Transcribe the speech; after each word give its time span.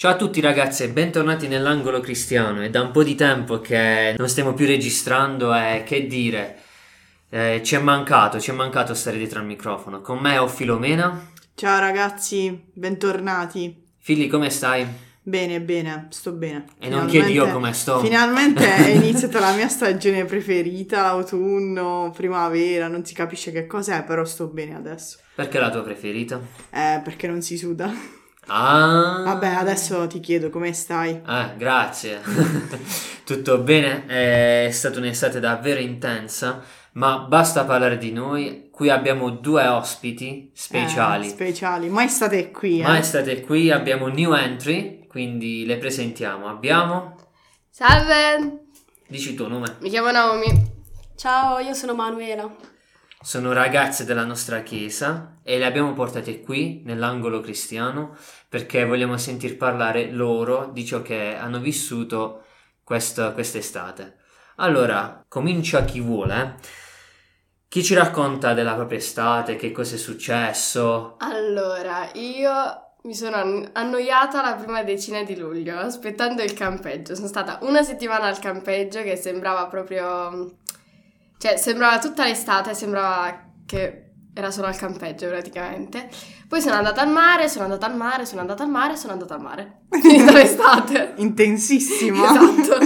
Ciao 0.00 0.12
a 0.12 0.16
tutti 0.16 0.40
ragazzi 0.40 0.84
e 0.84 0.90
bentornati 0.90 1.48
nell'angolo 1.48 1.98
cristiano. 1.98 2.60
È 2.60 2.70
da 2.70 2.82
un 2.82 2.92
po' 2.92 3.02
di 3.02 3.16
tempo 3.16 3.58
che 3.58 4.14
non 4.16 4.28
stiamo 4.28 4.54
più 4.54 4.64
registrando 4.64 5.52
e 5.52 5.82
che 5.84 6.06
dire, 6.06 6.56
eh, 7.30 7.60
ci 7.64 7.74
è 7.74 7.80
mancato, 7.80 8.38
ci 8.38 8.52
è 8.52 8.54
mancato 8.54 8.94
stare 8.94 9.16
dietro 9.16 9.40
al 9.40 9.46
microfono. 9.46 10.00
Con 10.00 10.20
me 10.20 10.38
ho 10.38 10.46
Filomena. 10.46 11.32
Ciao 11.52 11.80
ragazzi, 11.80 12.66
bentornati. 12.72 13.86
Fili, 13.98 14.28
come 14.28 14.50
stai? 14.50 14.86
Bene, 15.20 15.60
bene, 15.60 16.06
sto 16.10 16.30
bene. 16.30 16.66
E 16.78 16.88
non 16.88 17.08
chiedi 17.08 17.32
io 17.32 17.50
come 17.50 17.72
sto. 17.72 17.98
Finalmente 17.98 18.72
è 18.72 18.90
iniziata 18.94 19.40
la 19.40 19.52
mia 19.52 19.66
stagione 19.66 20.24
preferita, 20.26 21.02
l'autunno, 21.02 22.12
primavera, 22.14 22.86
non 22.86 23.04
si 23.04 23.14
capisce 23.14 23.50
che 23.50 23.66
cos'è, 23.66 24.04
però 24.04 24.24
sto 24.24 24.46
bene 24.46 24.76
adesso. 24.76 25.18
Perché 25.34 25.58
la 25.58 25.70
tua 25.70 25.82
preferita? 25.82 26.40
Eh, 26.70 27.00
perché 27.02 27.26
non 27.26 27.42
si 27.42 27.58
suda. 27.58 27.92
Ah. 28.48 29.22
Vabbè, 29.24 29.46
adesso 29.46 30.06
ti 30.06 30.20
chiedo 30.20 30.50
come 30.50 30.72
stai. 30.72 31.20
Ah, 31.24 31.52
grazie. 31.56 32.20
Tutto 33.24 33.58
bene? 33.58 34.06
È 34.06 34.70
stata 34.70 34.98
un'estate 34.98 35.38
davvero 35.40 35.80
intensa, 35.80 36.62
ma 36.92 37.18
basta 37.18 37.64
parlare 37.64 37.98
di 37.98 38.12
noi. 38.12 38.68
Qui 38.72 38.90
abbiamo 38.90 39.30
due 39.30 39.66
ospiti 39.66 40.50
speciali. 40.54 41.26
Eh, 41.26 41.30
speciali, 41.30 41.88
mai 41.88 42.08
state 42.08 42.50
qui. 42.50 42.80
Eh? 42.80 42.84
Mai 42.84 43.02
state 43.02 43.42
qui, 43.42 43.70
abbiamo 43.70 44.06
new 44.06 44.32
entry, 44.32 45.06
quindi 45.08 45.66
le 45.66 45.76
presentiamo. 45.76 46.48
Abbiamo... 46.48 47.16
Salve, 47.70 48.66
Dici 49.06 49.30
il 49.30 49.36
tuo 49.36 49.48
nome. 49.48 49.76
mi 49.80 49.88
chiamo 49.88 50.10
Naomi. 50.10 50.46
Ciao, 51.16 51.58
io 51.58 51.74
sono 51.74 51.94
Manuela. 51.94 52.50
Sono 53.20 53.52
ragazze 53.52 54.04
della 54.04 54.24
nostra 54.24 54.62
chiesa 54.62 55.38
e 55.42 55.58
le 55.58 55.66
abbiamo 55.66 55.92
portate 55.92 56.40
qui 56.40 56.82
nell'angolo 56.84 57.40
cristiano 57.40 58.16
perché 58.48 58.84
vogliamo 58.84 59.18
sentir 59.18 59.56
parlare 59.56 60.10
loro 60.12 60.70
di 60.72 60.84
ciò 60.86 61.02
che 61.02 61.34
hanno 61.36 61.58
vissuto 61.58 62.44
questa, 62.84 63.32
quest'estate. 63.32 64.16
Allora, 64.56 65.24
comincia 65.28 65.84
chi 65.84 66.00
vuole. 66.00 66.40
eh. 66.40 66.66
Chi 67.68 67.82
ci 67.82 67.94
racconta 67.94 68.54
della 68.54 68.74
propria 68.74 68.98
estate, 68.98 69.56
che 69.56 69.72
cosa 69.72 69.96
è 69.96 69.98
successo? 69.98 71.16
Allora, 71.18 72.10
io 72.14 72.52
mi 73.02 73.14
sono 73.14 73.36
an- 73.36 73.70
annoiata 73.72 74.40
la 74.40 74.54
prima 74.54 74.82
decina 74.82 75.22
di 75.22 75.36
luglio 75.36 75.76
aspettando 75.78 76.42
il 76.42 76.54
campeggio. 76.54 77.14
Sono 77.14 77.26
stata 77.26 77.58
una 77.62 77.82
settimana 77.82 78.26
al 78.26 78.38
campeggio 78.38 79.02
che 79.02 79.16
sembrava 79.16 79.66
proprio... 79.66 80.56
cioè 81.38 81.56
sembrava 81.56 81.98
tutta 81.98 82.24
l'estate, 82.24 82.74
sembrava 82.74 83.52
che 83.64 84.10
era 84.34 84.50
solo 84.50 84.66
al 84.66 84.76
campeggio 84.76 85.26
praticamente. 85.28 86.08
Poi 86.46 86.60
sono 86.60 86.74
andata 86.74 87.00
al 87.00 87.10
mare, 87.10 87.48
sono 87.48 87.64
andata 87.64 87.86
al 87.86 87.96
mare, 87.96 88.24
sono 88.24 88.40
andata 88.40 88.62
al 88.62 88.70
mare, 88.70 88.96
sono 88.96 89.12
andata 89.12 89.34
al 89.34 89.40
mare. 89.40 89.82
Finita 90.00 90.32
l'estate. 90.32 91.14
Intensissima. 91.16 92.30
esatto. 92.30 92.78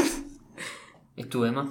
E 1.14 1.28
tu, 1.28 1.42
Emma? 1.42 1.70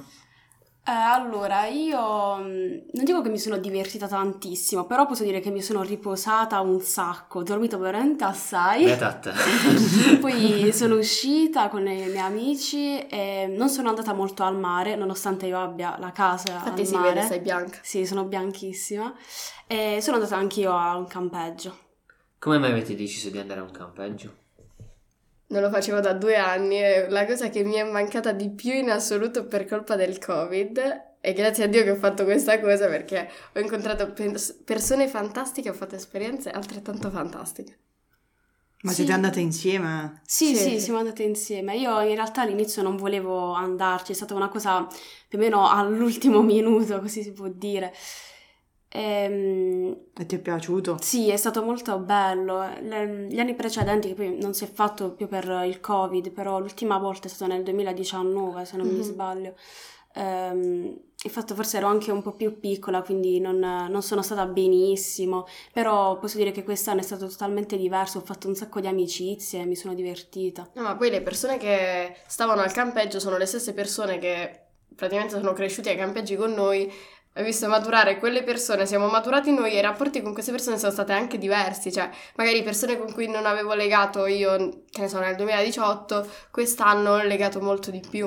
Eh, 0.91 0.93
allora, 0.93 1.67
io 1.67 2.35
mm, 2.35 2.77
non 2.91 3.05
dico 3.05 3.21
che 3.21 3.29
mi 3.29 3.39
sono 3.39 3.55
divertita 3.55 4.09
tantissimo, 4.09 4.85
però 4.85 5.05
posso 5.05 5.23
dire 5.23 5.39
che 5.39 5.49
mi 5.49 5.61
sono 5.61 5.83
riposata 5.83 6.59
un 6.59 6.81
sacco, 6.81 7.39
ho 7.39 7.43
dormito 7.43 7.79
veramente 7.79 8.25
assai. 8.25 8.83
Beata. 8.83 9.31
Poi 10.19 10.73
sono 10.73 10.95
uscita 10.97 11.69
con 11.69 11.87
i 11.87 11.95
miei 11.95 12.17
amici 12.17 12.99
e 13.07 13.47
non 13.49 13.69
sono 13.69 13.87
andata 13.87 14.11
molto 14.11 14.43
al 14.43 14.57
mare, 14.57 14.97
nonostante 14.97 15.45
io 15.45 15.61
abbia 15.61 15.95
la 15.97 16.11
casa 16.11 16.55
Infatti 16.55 16.81
al 16.81 16.87
si 16.87 16.95
mare. 16.95 17.13
vede, 17.13 17.25
sei 17.25 17.39
bianca. 17.39 17.79
Sì, 17.81 18.05
sono 18.05 18.25
bianchissima. 18.25 19.13
E 19.67 19.99
sono 20.01 20.17
andata 20.17 20.35
anch'io 20.35 20.75
a 20.75 20.97
un 20.97 21.07
campeggio. 21.07 21.77
Come 22.37 22.57
mai 22.57 22.71
avete 22.71 22.95
deciso 22.97 23.29
di 23.29 23.37
andare 23.37 23.61
a 23.61 23.63
un 23.63 23.71
campeggio? 23.71 24.39
Non 25.51 25.61
lo 25.61 25.69
facevo 25.69 25.99
da 25.99 26.13
due 26.13 26.37
anni 26.37 26.81
e 26.81 27.09
la 27.09 27.25
cosa 27.25 27.49
che 27.49 27.63
mi 27.63 27.75
è 27.75 27.83
mancata 27.83 28.31
di 28.31 28.49
più 28.49 28.71
in 28.73 28.89
assoluto 28.89 29.45
per 29.47 29.65
colpa 29.65 29.95
del 29.95 30.17
Covid 30.17 31.03
e 31.19 31.33
grazie 31.33 31.65
a 31.65 31.67
Dio 31.67 31.83
che 31.83 31.91
ho 31.91 31.95
fatto 31.95 32.23
questa 32.23 32.59
cosa 32.59 32.87
perché 32.87 33.29
ho 33.53 33.59
incontrato 33.59 34.11
pers- 34.13 34.53
persone 34.63 35.07
fantastiche, 35.07 35.69
ho 35.69 35.73
fatto 35.73 35.95
esperienze 35.95 36.49
altrettanto 36.51 37.09
fantastiche. 37.09 37.77
Ma 38.83 38.89
Sì. 38.91 38.95
siete 38.97 39.11
andate 39.11 39.39
insieme? 39.41 40.21
Sì, 40.25 40.47
Sì, 40.47 40.55
sì, 40.55 40.69
sì. 40.71 40.79
siamo 40.79 40.99
andate 40.99 41.23
insieme. 41.23 41.75
Io 41.77 41.99
in 42.01 42.15
realtà 42.15 42.41
all'inizio 42.41 42.81
non 42.81 42.95
volevo 42.95 43.51
andarci, 43.53 44.13
è 44.13 44.15
stata 44.15 44.33
una 44.33 44.49
cosa 44.49 44.87
più 45.27 45.37
o 45.37 45.41
meno 45.41 45.69
all'ultimo 45.69 46.41
minuto, 46.41 46.99
così 46.99 47.21
si 47.21 47.31
può 47.33 47.47
dire. 47.47 47.93
Ehm, 48.93 49.95
E 50.13 50.25
ti 50.25 50.35
è 50.35 50.39
piaciuto? 50.39 50.97
sì, 51.01 51.29
è 51.29 51.37
stato 51.37 51.63
molto 51.63 51.97
bello. 51.99 52.59
Le- 52.81 53.27
gli 53.29 53.39
anni 53.39 53.55
precedenti, 53.55 54.09
che 54.09 54.13
poi 54.15 54.37
non 54.39 54.53
si 54.53 54.65
è 54.65 54.67
fatto 54.71 55.11
più 55.13 55.27
per 55.27 55.45
il 55.65 55.79
Covid, 55.79 56.29
però 56.31 56.59
l'ultima 56.59 56.97
volta 56.97 57.27
è 57.27 57.29
stato 57.29 57.51
nel 57.51 57.63
2019, 57.63 58.65
se 58.65 58.77
non 58.77 58.87
mi 58.87 58.95
Mhm. 58.95 59.01
sbaglio. 59.03 59.55
Ehm, 60.13 60.99
infatti 61.23 61.53
forse 61.53 61.77
ero 61.77 61.87
anche 61.87 62.11
un 62.11 62.21
po' 62.21 62.33
più 62.33 62.59
piccola, 62.59 63.01
quindi 63.01 63.39
non, 63.39 63.57
non 63.59 64.01
sono 64.01 64.21
stata 64.21 64.45
benissimo, 64.45 65.45
però 65.71 66.17
posso 66.19 66.35
dire 66.37 66.51
che 66.51 66.63
quest'anno 66.65 66.99
è 66.99 67.03
stato 67.03 67.27
totalmente 67.27 67.77
diverso, 67.77 68.17
ho 68.17 68.21
fatto 68.21 68.49
un 68.49 68.55
sacco 68.55 68.81
di 68.81 68.87
amicizie, 68.87 69.63
mi 69.65 69.75
sono 69.75 69.93
divertita. 69.93 70.67
No, 70.73 70.81
ma 70.81 70.95
poi 70.97 71.09
le 71.09 71.21
persone 71.21 71.57
che 71.57 72.15
stavano 72.27 72.59
al 72.61 72.73
campeggio 72.73 73.19
sono 73.21 73.37
le 73.37 73.45
stesse 73.45 73.73
persone 73.73 74.17
che 74.19 74.59
praticamente 74.93 75.37
sono 75.37 75.53
cresciute 75.53 75.91
ai 75.91 75.95
campeggi 75.97 76.35
con 76.35 76.51
noi. 76.51 76.91
Ho 77.35 77.43
visto 77.43 77.69
maturare 77.69 78.19
quelle 78.19 78.43
persone, 78.43 78.85
siamo 78.85 79.07
maturati 79.07 79.53
noi 79.53 79.71
e 79.71 79.77
i 79.77 79.81
rapporti 79.81 80.21
con 80.21 80.33
queste 80.33 80.51
persone 80.51 80.77
sono 80.77 80.91
stati 80.91 81.13
anche 81.13 81.37
diversi, 81.37 81.89
cioè 81.89 82.09
magari 82.35 82.61
persone 82.61 82.97
con 82.97 83.13
cui 83.13 83.29
non 83.29 83.45
avevo 83.45 83.73
legato 83.73 84.25
io, 84.25 84.83
che 84.89 85.01
ne 85.01 85.07
so, 85.07 85.19
nel 85.19 85.37
2018, 85.37 86.29
quest'anno 86.51 87.11
ho 87.11 87.23
legato 87.23 87.61
molto 87.61 87.89
di 87.89 88.01
più. 88.07 88.25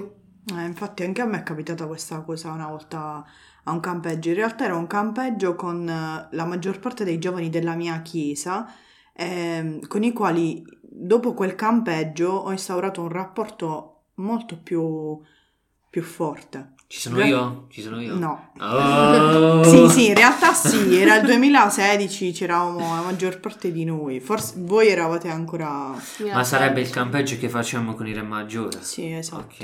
Eh, 0.56 0.64
infatti 0.64 1.03
anche 1.03 1.20
a 1.20 1.26
me 1.26 1.41
è 1.41 1.43
capitata 1.43 1.87
questa 1.87 2.20
cosa 2.20 2.50
una 2.50 2.66
volta 2.66 3.22
a 3.64 3.72
un 3.72 3.81
campeggio. 3.81 4.31
In 4.31 4.37
realtà 4.37 4.64
era 4.64 4.76
un 4.76 4.87
campeggio 4.87 5.54
con 5.54 5.87
eh, 5.87 6.28
la 6.31 6.44
maggior 6.47 6.78
parte 6.81 7.04
dei 7.04 7.19
giovani 7.19 7.50
della 7.50 7.75
mia 7.75 8.00
chiesa, 8.00 8.72
ehm, 9.12 9.87
con 9.87 10.03
i 10.03 10.12
quali 10.12 10.64
dopo 10.81 11.34
quel 11.34 11.54
campeggio 11.54 12.31
ho 12.31 12.50
instaurato 12.53 13.03
un 13.03 13.09
rapporto 13.10 14.04
molto 14.14 14.59
più, 14.59 15.20
più 15.91 16.03
forte. 16.03 16.74
Ci 16.87 17.00
sono 17.00 17.25
io? 17.25 17.67
Ci 17.71 17.83
sono 17.83 18.00
io? 18.00 18.15
No. 18.15 18.53
Oh. 18.61 19.62
Sì, 19.65 19.89
sì, 19.89 20.06
in 20.09 20.15
realtà 20.15 20.53
sì, 20.53 20.97
era 21.00 21.17
il 21.17 21.27
2016, 21.27 22.33
c'eravamo 22.33 22.95
la 22.95 23.00
maggior 23.03 23.41
parte 23.41 23.72
di 23.72 23.84
noi. 23.84 24.21
Forse 24.21 24.55
voi 24.59 24.89
eravate 24.89 25.28
ancora... 25.28 25.93
Ma 26.33 26.44
sarebbe 26.44 26.81
il 26.81 26.91
campeggio 26.91 27.37
che 27.39 27.49
facciamo 27.49 27.94
con 27.94 28.06
i 28.06 28.12
Re 28.12 28.23
Maggiore? 28.23 28.78
Sì, 28.83 29.12
esatto. 29.12 29.43
Ok. 29.43 29.61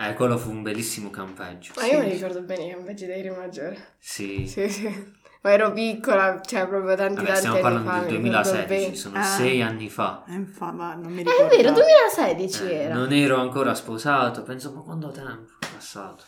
Eh, 0.00 0.14
quello 0.14 0.38
fu 0.38 0.50
un 0.50 0.62
bellissimo 0.62 1.10
campeggio. 1.10 1.72
Ma 1.76 1.86
io 1.86 1.98
mi 2.00 2.10
ricordo 2.10 2.40
bene 2.42 2.66
i 2.66 2.70
campeggi 2.70 3.06
dei 3.06 3.20
Rio 3.22 3.34
Maggiore. 3.34 3.94
Sì. 3.98 4.46
Sì, 4.46 4.68
sì. 4.68 5.16
Ma 5.40 5.52
ero 5.52 5.72
piccola, 5.72 6.40
cioè 6.44 6.66
proprio 6.68 6.94
tanti 6.94 7.14
Vabbè, 7.16 7.26
tanti 7.26 7.38
stiamo 7.40 7.54
anni 7.56 7.62
parlando 7.64 7.90
fa, 7.90 7.98
del 8.00 8.20
mi 8.20 8.28
ricordo 8.28 8.50
2016, 8.50 8.84
bene. 8.84 8.94
sono 8.96 9.18
Ah. 9.18 9.22
sei 9.22 9.62
anni 9.62 9.88
fa. 9.88 10.24
Eh, 10.28 10.34
infa- 10.34 10.72
ma 10.72 10.94
non 10.94 11.12
mi 11.12 11.20
Eh, 11.20 11.24
ricordo. 11.24 11.42
è 11.52 11.56
vero, 11.56 11.72
2016 11.72 12.62
Eh, 12.64 12.74
era. 12.74 12.94
non 12.94 13.12
ero 13.12 13.36
ancora 13.40 13.74
sposato, 13.74 14.42
penso, 14.42 14.72
ma 14.72 14.80
quando 14.82 15.10
tempo 15.10 15.52
passato? 15.78 16.24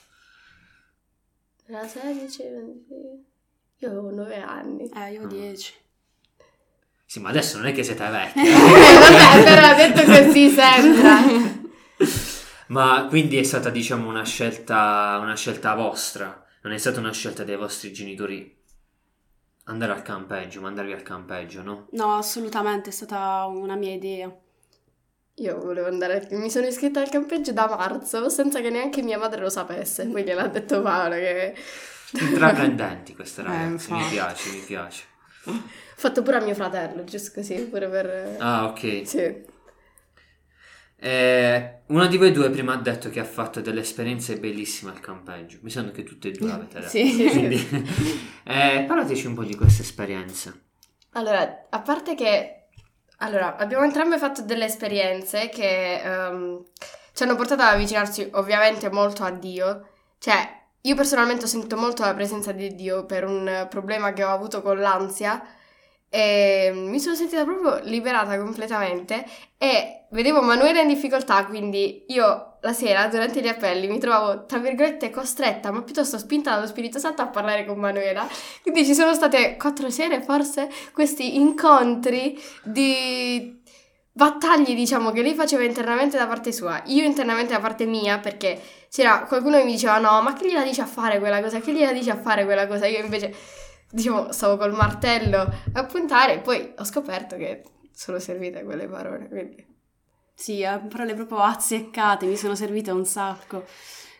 Era 1.66 1.86
16, 1.86 2.42
20... 2.42 3.28
Io 3.78 3.88
avevo 3.88 4.10
9 4.10 4.36
anni. 4.36 4.88
Eh, 4.88 5.12
io 5.12 5.24
ho 5.24 5.26
10. 5.26 5.74
Sì, 7.04 7.18
ma 7.18 7.30
adesso 7.30 7.56
non 7.56 7.66
è 7.66 7.72
che 7.72 7.82
siete 7.82 8.08
vecchi. 8.08 8.38
Eh, 8.38 8.52
vabbè, 8.52 9.42
però 9.42 9.74
detto 9.74 10.04
così 10.04 10.48
sembra. 10.48 11.18
ma 12.68 13.06
quindi 13.08 13.38
è 13.38 13.42
stata, 13.42 13.70
diciamo, 13.70 14.08
una 14.08 14.24
scelta, 14.24 15.18
una 15.20 15.34
scelta 15.34 15.74
vostra. 15.74 16.44
Non 16.62 16.72
è 16.72 16.78
stata 16.78 17.00
una 17.00 17.12
scelta 17.12 17.42
dei 17.42 17.56
vostri 17.56 17.92
genitori 17.92 18.58
andare 19.64 19.92
al 19.92 20.02
campeggio, 20.02 20.60
mandarvi 20.60 20.92
al 20.92 21.02
campeggio, 21.02 21.62
no? 21.62 21.88
No, 21.92 22.16
assolutamente, 22.16 22.90
è 22.90 22.92
stata 22.92 23.46
una 23.46 23.76
mia 23.76 23.94
idea. 23.94 24.32
Io 25.40 25.58
volevo 25.58 25.86
andare, 25.86 26.28
mi 26.32 26.50
sono 26.50 26.66
iscritta 26.66 27.00
al 27.00 27.08
campeggio 27.08 27.52
da 27.52 27.66
marzo 27.66 28.28
senza 28.28 28.60
che 28.60 28.68
neanche 28.68 29.00
mia 29.00 29.16
madre 29.16 29.40
lo 29.40 29.48
sapesse. 29.48 30.06
Poi 30.06 30.22
gliel'ha 30.22 30.48
detto 30.48 30.82
Paola 30.82 31.16
che... 31.16 31.54
Intraprendenti 32.12 33.14
queste 33.14 33.40
Eh, 33.42 33.44
ragazze, 33.44 33.92
mi 33.92 33.98
infatti. 33.98 34.14
piace, 34.14 34.50
mi 34.50 34.58
piace. 34.60 35.04
Fatto 35.96 36.22
pure 36.22 36.36
a 36.36 36.40
mio 36.42 36.54
fratello, 36.54 37.04
giusto 37.04 37.30
così, 37.36 37.54
pure 37.62 37.88
per... 37.88 38.36
Ah, 38.38 38.66
ok. 38.66 39.02
Sì. 39.06 39.48
Eh, 41.02 41.80
una 41.86 42.06
di 42.06 42.18
voi 42.18 42.32
due 42.32 42.50
prima 42.50 42.74
ha 42.74 42.76
detto 42.76 43.08
che 43.08 43.20
ha 43.20 43.24
fatto 43.24 43.62
delle 43.62 43.80
esperienze 43.80 44.38
bellissime 44.38 44.90
al 44.90 45.00
campeggio. 45.00 45.56
Mi 45.62 45.70
sembra 45.70 45.92
che 45.92 46.02
tutte 46.02 46.28
e 46.28 46.32
due 46.32 46.48
l'avete 46.48 46.80
detto. 46.80 46.90
Sì. 46.90 47.28
Quindi, 47.30 47.56
eh, 48.44 48.84
parlateci 48.86 49.26
un 49.26 49.32
po' 49.34 49.44
di 49.44 49.54
queste 49.54 49.80
esperienze. 49.80 50.64
Allora, 51.12 51.66
a 51.70 51.80
parte 51.80 52.14
che... 52.14 52.59
Allora, 53.22 53.56
abbiamo 53.56 53.84
entrambe 53.84 54.16
fatto 54.18 54.42
delle 54.42 54.64
esperienze 54.64 55.50
che 55.50 56.00
ehm, 56.00 56.64
ci 57.12 57.22
hanno 57.22 57.36
portato 57.36 57.60
ad 57.62 57.74
avvicinarci 57.74 58.30
ovviamente 58.32 58.90
molto 58.90 59.24
a 59.24 59.30
Dio. 59.30 59.88
Cioè, 60.18 60.58
io 60.82 60.94
personalmente 60.94 61.44
ho 61.44 61.48
sentito 61.48 61.76
molto 61.76 62.02
la 62.02 62.14
presenza 62.14 62.52
di 62.52 62.74
Dio 62.74 63.04
per 63.04 63.24
un 63.26 63.66
problema 63.68 64.14
che 64.14 64.24
ho 64.24 64.30
avuto 64.30 64.62
con 64.62 64.78
l'ansia 64.78 65.42
e 66.12 66.72
mi 66.74 66.98
sono 66.98 67.14
sentita 67.14 67.44
proprio 67.44 67.78
liberata 67.84 68.36
completamente 68.36 69.24
e 69.56 70.06
vedevo 70.10 70.42
Manuela 70.42 70.80
in 70.80 70.88
difficoltà, 70.88 71.46
quindi 71.46 72.04
io 72.08 72.56
la 72.62 72.72
sera 72.72 73.06
durante 73.06 73.40
gli 73.40 73.46
appelli 73.46 73.86
mi 73.86 74.00
trovavo 74.00 74.44
tra 74.44 74.58
virgolette 74.58 75.10
costretta, 75.10 75.70
ma 75.70 75.82
piuttosto 75.82 76.18
spinta 76.18 76.54
dallo 76.54 76.66
Spirito 76.66 76.98
Santo 76.98 77.22
a 77.22 77.28
parlare 77.28 77.64
con 77.64 77.78
Manuela. 77.78 78.28
Quindi 78.60 78.84
ci 78.84 78.94
sono 78.94 79.14
state 79.14 79.56
quattro 79.56 79.88
sere 79.88 80.20
forse 80.20 80.68
questi 80.92 81.36
incontri 81.36 82.38
di 82.64 83.62
battaglie, 84.12 84.74
diciamo, 84.74 85.12
che 85.12 85.22
lei 85.22 85.34
faceva 85.34 85.62
internamente 85.62 86.18
da 86.18 86.26
parte 86.26 86.50
sua, 86.50 86.82
io 86.86 87.04
internamente 87.04 87.52
da 87.52 87.60
parte 87.60 87.86
mia, 87.86 88.18
perché 88.18 88.60
c'era 88.90 89.20
qualcuno 89.20 89.58
che 89.58 89.64
mi 89.64 89.72
diceva 89.72 89.98
no, 89.98 90.20
ma 90.20 90.32
che 90.34 90.48
gliela 90.48 90.64
dice 90.64 90.82
a 90.82 90.86
fare 90.86 91.20
quella 91.20 91.40
cosa, 91.40 91.60
che 91.60 91.72
gliela 91.72 91.92
dice 91.92 92.10
a 92.10 92.16
fare 92.16 92.44
quella 92.44 92.66
cosa, 92.66 92.86
io 92.86 92.98
invece 92.98 93.32
diciamo, 93.90 94.32
stavo 94.32 94.56
col 94.56 94.72
martello 94.72 95.48
a 95.72 95.84
puntare 95.84 96.34
e 96.34 96.38
poi 96.40 96.72
ho 96.76 96.84
scoperto 96.84 97.36
che 97.36 97.62
sono 97.92 98.18
servite 98.18 98.62
quelle 98.64 98.88
parole, 98.88 99.28
quindi... 99.28 99.66
Sì, 100.34 100.62
eh, 100.62 100.80
parole 100.88 101.14
proprio 101.14 101.40
azzeccate, 101.40 102.24
mi 102.24 102.36
sono 102.36 102.54
servite 102.54 102.90
un 102.90 103.04
sacco. 103.04 103.64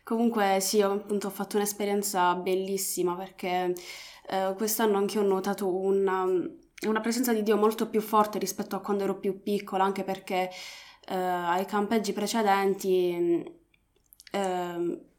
Comunque 0.05 0.58
sì, 0.61 0.82
ho, 0.82 0.93
appunto 0.93 1.28
ho 1.28 1.31
fatto 1.31 1.56
un'esperienza 1.56 2.34
bellissima 2.34 3.17
perché 3.17 3.72
eh, 4.28 4.55
quest'anno 4.56 4.99
anche 4.99 5.19
ho 5.19 5.22
notato 5.22 5.75
una, 5.75 6.25
una, 6.25 7.00
presenza 7.00 7.32
di 7.32 7.43
Dio 7.43 7.56
molto 7.56 7.88
più 7.88 8.00
forte 8.00 8.38
rispetto 8.38 8.76
a 8.76 8.81
quando 8.81 9.05
ero 9.05 9.19
più 9.19 9.43
piccola, 9.43 9.84
anche 9.84 10.05
perché 10.05 10.50
eh, 11.08 11.14
ai 11.14 11.64
campeggi 11.64 12.12
precedenti 12.12 13.43
eh, 14.32 15.09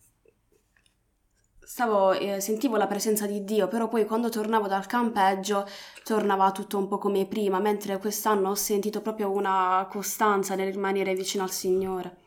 stavo, 1.63 2.11
eh, 2.13 2.39
sentivo 2.41 2.75
la 2.77 2.87
presenza 2.87 3.25
di 3.25 3.43
Dio, 3.43 3.67
però 3.67 3.87
poi 3.87 4.05
quando 4.05 4.29
tornavo 4.29 4.67
dal 4.67 4.85
campeggio 4.85 5.65
tornava 6.03 6.51
tutto 6.51 6.77
un 6.77 6.87
po' 6.87 6.97
come 6.97 7.25
prima, 7.25 7.59
mentre 7.59 7.97
quest'anno 7.97 8.49
ho 8.49 8.55
sentito 8.55 9.01
proprio 9.01 9.31
una 9.31 9.87
costanza 9.89 10.55
nel 10.55 10.71
rimanere 10.73 11.13
vicino 11.15 11.43
al 11.43 11.51
Signore. 11.51 12.17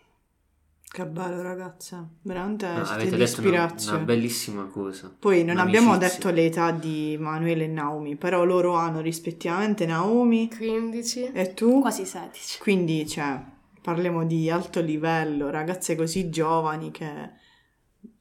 Che 0.94 1.04
bello 1.06 1.42
ragazza, 1.42 2.08
veramente 2.22 2.68
No, 2.72 2.84
siete 2.84 3.48
una, 3.48 3.74
una 3.88 3.98
bellissima 3.98 4.66
cosa. 4.66 5.12
Poi 5.18 5.42
non 5.42 5.58
abbiamo 5.58 5.88
Un'amicizia. 5.88 6.16
detto 6.18 6.30
l'età 6.30 6.70
di 6.70 7.16
Manuele 7.18 7.64
e 7.64 7.66
Naomi, 7.66 8.14
però 8.14 8.44
loro 8.44 8.74
hanno 8.74 9.00
rispettivamente 9.00 9.86
Naomi 9.86 10.48
15. 10.56 11.32
e 11.32 11.52
tu? 11.52 11.80
Quasi 11.80 12.06
16. 12.06 12.60
Quindi, 12.60 13.08
cioè, 13.08 13.42
parliamo 13.82 14.24
di 14.24 14.48
alto 14.50 14.80
livello, 14.80 15.50
ragazze 15.50 15.96
così 15.96 16.30
giovani 16.30 16.92
che 16.92 17.42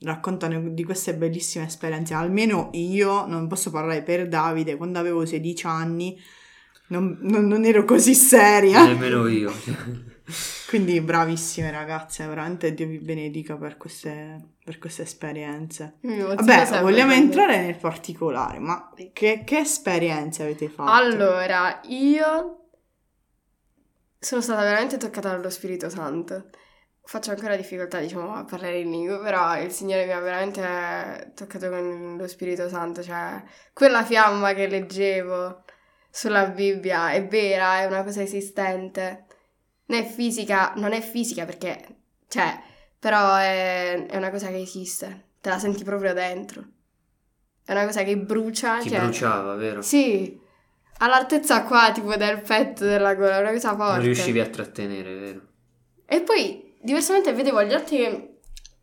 raccontano 0.01 0.69
di 0.69 0.83
queste 0.83 1.13
bellissime 1.15 1.65
esperienze. 1.65 2.13
Almeno 2.13 2.69
io 2.73 3.25
non 3.25 3.47
posso 3.47 3.71
parlare 3.71 4.01
per 4.03 4.27
Davide, 4.27 4.75
quando 4.77 4.99
avevo 4.99 5.25
16 5.25 5.65
anni 5.67 6.19
non, 6.87 7.17
non- 7.21 7.47
non 7.47 7.65
ero 7.65 7.85
così 7.85 8.13
seria. 8.13 8.85
Nemmeno 8.85 9.27
io. 9.27 9.51
Quindi 10.67 10.99
bravissime 11.01 11.69
ragazze, 11.69 12.25
veramente 12.25 12.73
Dio 12.73 12.87
vi 12.87 12.97
benedica 12.97 13.55
per 13.57 13.77
queste, 13.77 14.53
per 14.63 14.79
queste 14.79 15.03
esperienze. 15.03 15.97
Emoziona 16.01 16.35
Vabbè, 16.35 16.81
vogliamo 16.81 17.11
quando- 17.11 17.13
entrare 17.25 17.61
nel 17.61 17.77
particolare, 17.77 18.59
ma 18.59 18.91
che, 19.11 19.43
che 19.45 19.57
esperienze 19.59 20.43
avete 20.43 20.69
fatto? 20.69 20.89
Allora, 20.91 21.79
io 21.87 22.65
sono 24.17 24.41
stata 24.41 24.61
veramente 24.63 24.97
toccata 24.97 25.29
dallo 25.29 25.49
Spirito 25.49 25.89
Santo. 25.89 26.45
Faccio 27.05 27.31
ancora 27.31 27.57
difficoltà, 27.57 27.99
diciamo, 27.99 28.33
a 28.33 28.45
parlare 28.45 28.79
in 28.79 28.89
lingua, 28.89 29.19
però 29.19 29.61
il 29.61 29.71
Signore 29.71 30.05
mi 30.05 30.13
ha 30.13 30.19
veramente 30.19 31.33
toccato 31.35 31.69
con 31.69 32.15
lo 32.17 32.27
Spirito 32.27 32.69
Santo, 32.69 33.03
cioè 33.03 33.43
quella 33.73 34.03
fiamma 34.03 34.53
che 34.53 34.67
leggevo 34.67 35.63
sulla 36.09 36.47
Bibbia 36.47 37.11
è 37.11 37.27
vera, 37.27 37.81
è 37.81 37.85
una 37.85 38.03
cosa 38.03 38.21
esistente. 38.21 39.25
Non 39.87 39.99
è 39.99 40.05
fisica, 40.05 40.73
non 40.77 40.93
è 40.93 41.01
fisica 41.01 41.43
perché, 41.43 42.03
cioè, 42.29 42.57
però 42.97 43.35
è, 43.35 44.05
è 44.05 44.15
una 44.15 44.31
cosa 44.31 44.47
che 44.47 44.61
esiste, 44.61 45.31
te 45.41 45.49
la 45.49 45.59
senti 45.59 45.83
proprio 45.83 46.13
dentro. 46.13 46.63
È 47.65 47.73
una 47.73 47.85
cosa 47.85 48.03
che 48.03 48.17
brucia, 48.17 48.79
Ti 48.79 48.89
cioè... 48.89 48.99
bruciava, 48.99 49.55
vero? 49.55 49.81
Sì, 49.81 50.39
all'altezza 50.99 51.63
qua, 51.63 51.91
tipo 51.93 52.15
del 52.15 52.41
petto 52.41 52.85
della 52.85 53.13
gola, 53.13 53.39
una 53.39 53.51
cosa 53.51 53.75
forte. 53.75 53.95
Non 53.95 54.03
riuscivi 54.03 54.39
a 54.39 54.47
trattenere, 54.47 55.15
vero? 55.15 55.41
E 56.05 56.21
poi, 56.21 56.62
diversamente, 56.83 57.33
vedevo 57.33 57.63
gli 57.63 57.73
altri 57.73 58.31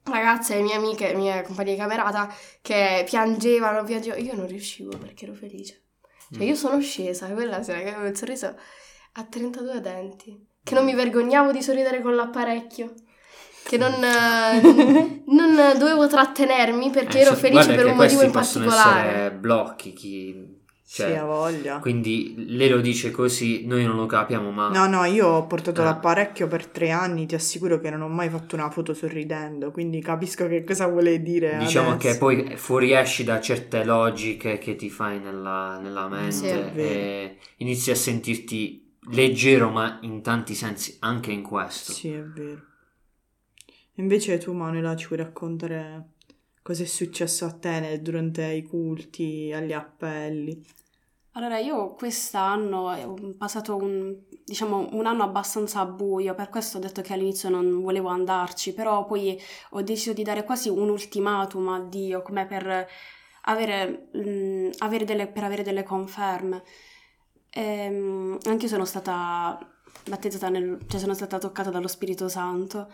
ragazze, 0.05 0.57
le 0.57 0.63
mie 0.63 0.75
amiche, 0.75 1.09
le 1.09 1.15
mie 1.15 1.43
compagne 1.43 1.73
di 1.73 1.77
camerata, 1.79 2.33
che 2.63 3.05
piangevano, 3.07 3.85
piangevano. 3.85 4.23
Io 4.23 4.35
non 4.35 4.47
riuscivo 4.47 4.97
perché 4.99 5.25
ero 5.27 5.35
felice. 5.35 5.83
Cioè, 6.33 6.43
Mm. 6.45 6.47
io 6.49 6.55
sono 6.55 6.81
scesa 6.81 7.27
quella 7.29 7.63
sera 7.63 7.81
che 7.81 7.93
avevo 7.93 8.09
il 8.09 8.17
sorriso 8.17 8.55
a 9.15 9.25
32 9.25 9.81
denti. 9.81 10.47
Che 10.63 10.75
non 10.75 10.85
mi 10.85 10.95
vergognavo 10.95 11.51
di 11.53 11.61
sorridere 11.63 12.01
con 12.03 12.15
l'apparecchio. 12.15 12.93
Che 13.65 13.77
non, 13.77 13.93
non 15.27 15.55
dovevo 15.79 16.07
trattenermi 16.07 16.91
perché 16.91 17.19
Eh, 17.19 17.23
ero 17.23 17.35
felice 17.35 17.75
per 17.75 17.87
un 17.87 17.97
motivo 17.97 18.23
in 18.23 18.31
possono 18.31 18.67
particolare. 18.67 19.09
essere 19.09 19.31
blocchi, 19.33 19.93
chi... 19.93 20.50
sì, 20.93 21.03
cioè, 21.03 21.15
ha 21.15 21.25
voglia. 21.25 21.79
quindi 21.79 22.35
lei 22.49 22.69
lo 22.69 22.81
dice 22.81 23.13
così, 23.13 23.65
noi 23.65 23.85
non 23.85 23.95
lo 23.95 24.07
capiamo, 24.07 24.51
ma 24.51 24.71
No, 24.71 24.89
no, 24.89 25.05
io 25.05 25.29
ho 25.29 25.47
portato 25.47 25.83
Ah. 25.83 25.85
l'apparecchio 25.85 26.49
per 26.49 26.67
tre 26.67 26.91
anni, 26.91 27.27
ti 27.27 27.37
assicuro 27.37 27.79
che 27.79 27.91
non 27.91 28.01
ho 28.03 28.09
mai 28.09 28.29
fatto 28.29 28.57
una 28.57 28.71
foto 28.71 28.93
sorridendo, 28.93 29.71
quindi 29.71 30.01
capisco 30.01 30.49
che 30.49 30.65
cosa 30.65 30.89
vuole 30.89 31.23
dire 31.23 31.59
diciamo 31.59 31.91
adesso. 31.93 32.13
che 32.13 32.19
poi 32.19 32.57
fuoriesci 32.57 33.23
da 33.23 33.41
certe 33.41 33.85
logiche 33.85 34.59
che 34.59 34.75
ti 34.75 34.91
fai 34.91 35.21
nella, 35.21 35.79
nella 35.81 36.09
mente 36.09 36.33
Sì, 36.33 36.81
e 36.81 37.37
inizi 37.59 37.93
a 37.93 37.95
sentirti 37.95 38.97
leggero, 39.13 39.71
ma 39.71 39.99
in 40.03 40.23
tanti 40.23 40.55
sensi 40.57 40.97
anche 41.01 41.31
in 41.31 41.43
questo. 41.43 41.93
Sì, 41.93 42.11
è 42.11 42.23
vero. 42.25 42.63
Invece 43.95 44.39
tu, 44.39 44.53
Manuela, 44.55 44.97
ci 44.97 45.07
vuoi 45.07 45.21
raccontare 45.21 46.15
cosa 46.63 46.83
è 46.83 46.87
successo 46.87 47.45
a 47.45 47.53
te 47.53 48.01
durante 48.03 48.45
i 48.53 48.63
culti, 48.63 49.53
agli 49.55 49.73
appelli? 49.73 50.61
Allora, 51.41 51.57
io 51.57 51.95
quest'anno 51.95 52.91
ho 52.91 53.35
passato 53.39 53.75
un, 53.75 54.15
diciamo, 54.45 54.89
un 54.93 55.07
anno 55.07 55.23
abbastanza 55.23 55.87
buio, 55.87 56.35
per 56.35 56.51
questo 56.51 56.77
ho 56.77 56.81
detto 56.81 57.01
che 57.01 57.15
all'inizio 57.15 57.49
non 57.49 57.81
volevo 57.81 58.09
andarci, 58.09 58.75
però 58.75 59.07
poi 59.07 59.41
ho 59.71 59.81
deciso 59.81 60.13
di 60.13 60.23
dare 60.23 60.45
quasi 60.45 60.69
un 60.69 60.91
ultimatum 60.91 61.69
a 61.69 61.81
Dio, 61.81 62.21
come 62.21 62.45
per 62.45 62.87
avere, 63.45 64.11
mm, 64.19 64.71
avere 64.81 65.07
delle, 65.07 65.29
per 65.29 65.45
avere 65.45 65.63
delle 65.63 65.83
conferme. 65.83 66.63
Ehm, 67.53 68.37
anche 68.45 68.65
io 68.65 68.71
sono 68.71 68.85
stata 68.85 69.59
battezzata 70.11 70.51
nel, 70.51 70.79
cioè 70.89 71.01
sono 71.01 71.15
stata 71.15 71.39
toccata 71.39 71.71
dallo 71.71 71.89
Spirito 71.89 72.29
Santo. 72.29 72.93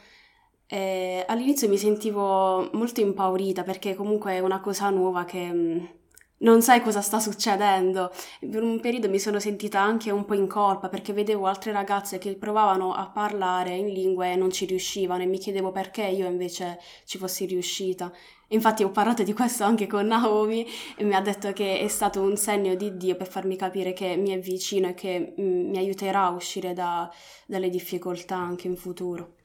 E 0.69 1.25
all'inizio 1.27 1.69
mi 1.69 1.79
sentivo 1.79 2.71
molto 2.75 3.01
impaurita 3.01 3.65
perché 3.65 3.97
comunque 3.97 4.35
è 4.35 4.39
una 4.41 4.61
cosa 4.61 4.89
nuova 4.91 5.25
che 5.25 5.53
mm, 5.53 5.85
non 6.39 6.61
sai 6.63 6.81
cosa 6.83 7.01
sta 7.01 7.19
succedendo. 7.19 8.11
Per 8.39 8.63
un 8.63 8.81
periodo 8.81 9.09
mi 9.09 9.19
sono 9.19 9.39
sentita 9.41 9.81
anche 9.81 10.11
un 10.11 10.25
po' 10.25 10.35
in 10.35 10.47
colpa 10.47 10.89
perché 10.89 11.13
vedevo 11.13 11.47
altre 11.47 11.73
ragazze 11.73 12.19
che 12.19 12.35
provavano 12.37 12.93
a 12.93 13.09
parlare 13.09 13.75
in 13.75 13.89
lingue 13.89 14.33
e 14.33 14.37
non 14.37 14.51
ci 14.51 14.67
riuscivano 14.67 15.23
e 15.23 15.27
mi 15.27 15.39
chiedevo 15.39 15.73
perché 15.73 16.03
io 16.03 16.27
invece 16.27 16.79
ci 17.05 17.19
fossi 17.19 17.47
riuscita. 17.47 18.13
Infatti 18.51 18.85
ho 18.85 18.91
parlato 18.91 19.23
di 19.25 19.33
questo 19.33 19.65
anche 19.65 19.87
con 19.87 20.07
Naomi 20.07 20.67
e 20.97 21.05
mi 21.05 21.15
ha 21.15 21.21
detto 21.21 21.53
che 21.53 21.81
è 21.81 21.89
stato 21.89 22.21
un 22.21 22.37
segno 22.37 22.75
di 22.77 22.97
Dio 22.97 23.17
per 23.17 23.27
farmi 23.29 23.57
capire 23.57 23.93
che 23.93 24.17
mi 24.17 24.31
è 24.31 24.39
vicino 24.39 24.89
e 24.89 24.95
che 24.95 25.35
mm, 25.41 25.71
mi 25.71 25.79
aiuterà 25.79 26.25
a 26.27 26.31
uscire 26.31 26.73
da- 26.73 27.11
dalle 27.47 27.71
difficoltà 27.71 28.37
anche 28.37 28.69
in 28.69 28.77
futuro. 28.77 29.36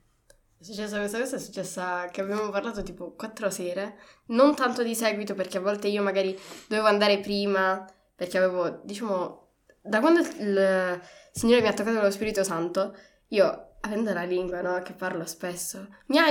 È 0.62 0.64
successa 0.64 0.98
questa 0.98 1.18
cosa, 1.18 1.34
è 1.34 1.38
successa 1.40 2.04
che 2.06 2.20
abbiamo 2.20 2.48
parlato 2.50 2.84
tipo 2.84 3.14
quattro 3.16 3.50
sere, 3.50 3.98
non 4.26 4.54
tanto 4.54 4.84
di 4.84 4.94
seguito 4.94 5.34
perché 5.34 5.58
a 5.58 5.60
volte 5.60 5.88
io 5.88 6.04
magari 6.04 6.38
dovevo 6.68 6.86
andare 6.86 7.18
prima 7.18 7.84
perché 8.14 8.38
avevo, 8.38 8.80
diciamo, 8.84 9.54
da 9.82 9.98
quando 9.98 10.20
il 10.20 11.00
Signore 11.32 11.62
mi 11.62 11.66
ha 11.66 11.72
toccato 11.72 12.00
lo 12.00 12.12
Spirito 12.12 12.44
Santo, 12.44 12.96
io, 13.30 13.72
avendo 13.80 14.12
la 14.12 14.22
lingua, 14.22 14.60
no, 14.60 14.80
che 14.82 14.92
parlo 14.92 15.26
spesso, 15.26 15.88
mi 16.06 16.18
ha... 16.18 16.26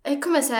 è 0.00 0.18
come 0.18 0.42
se 0.42 0.56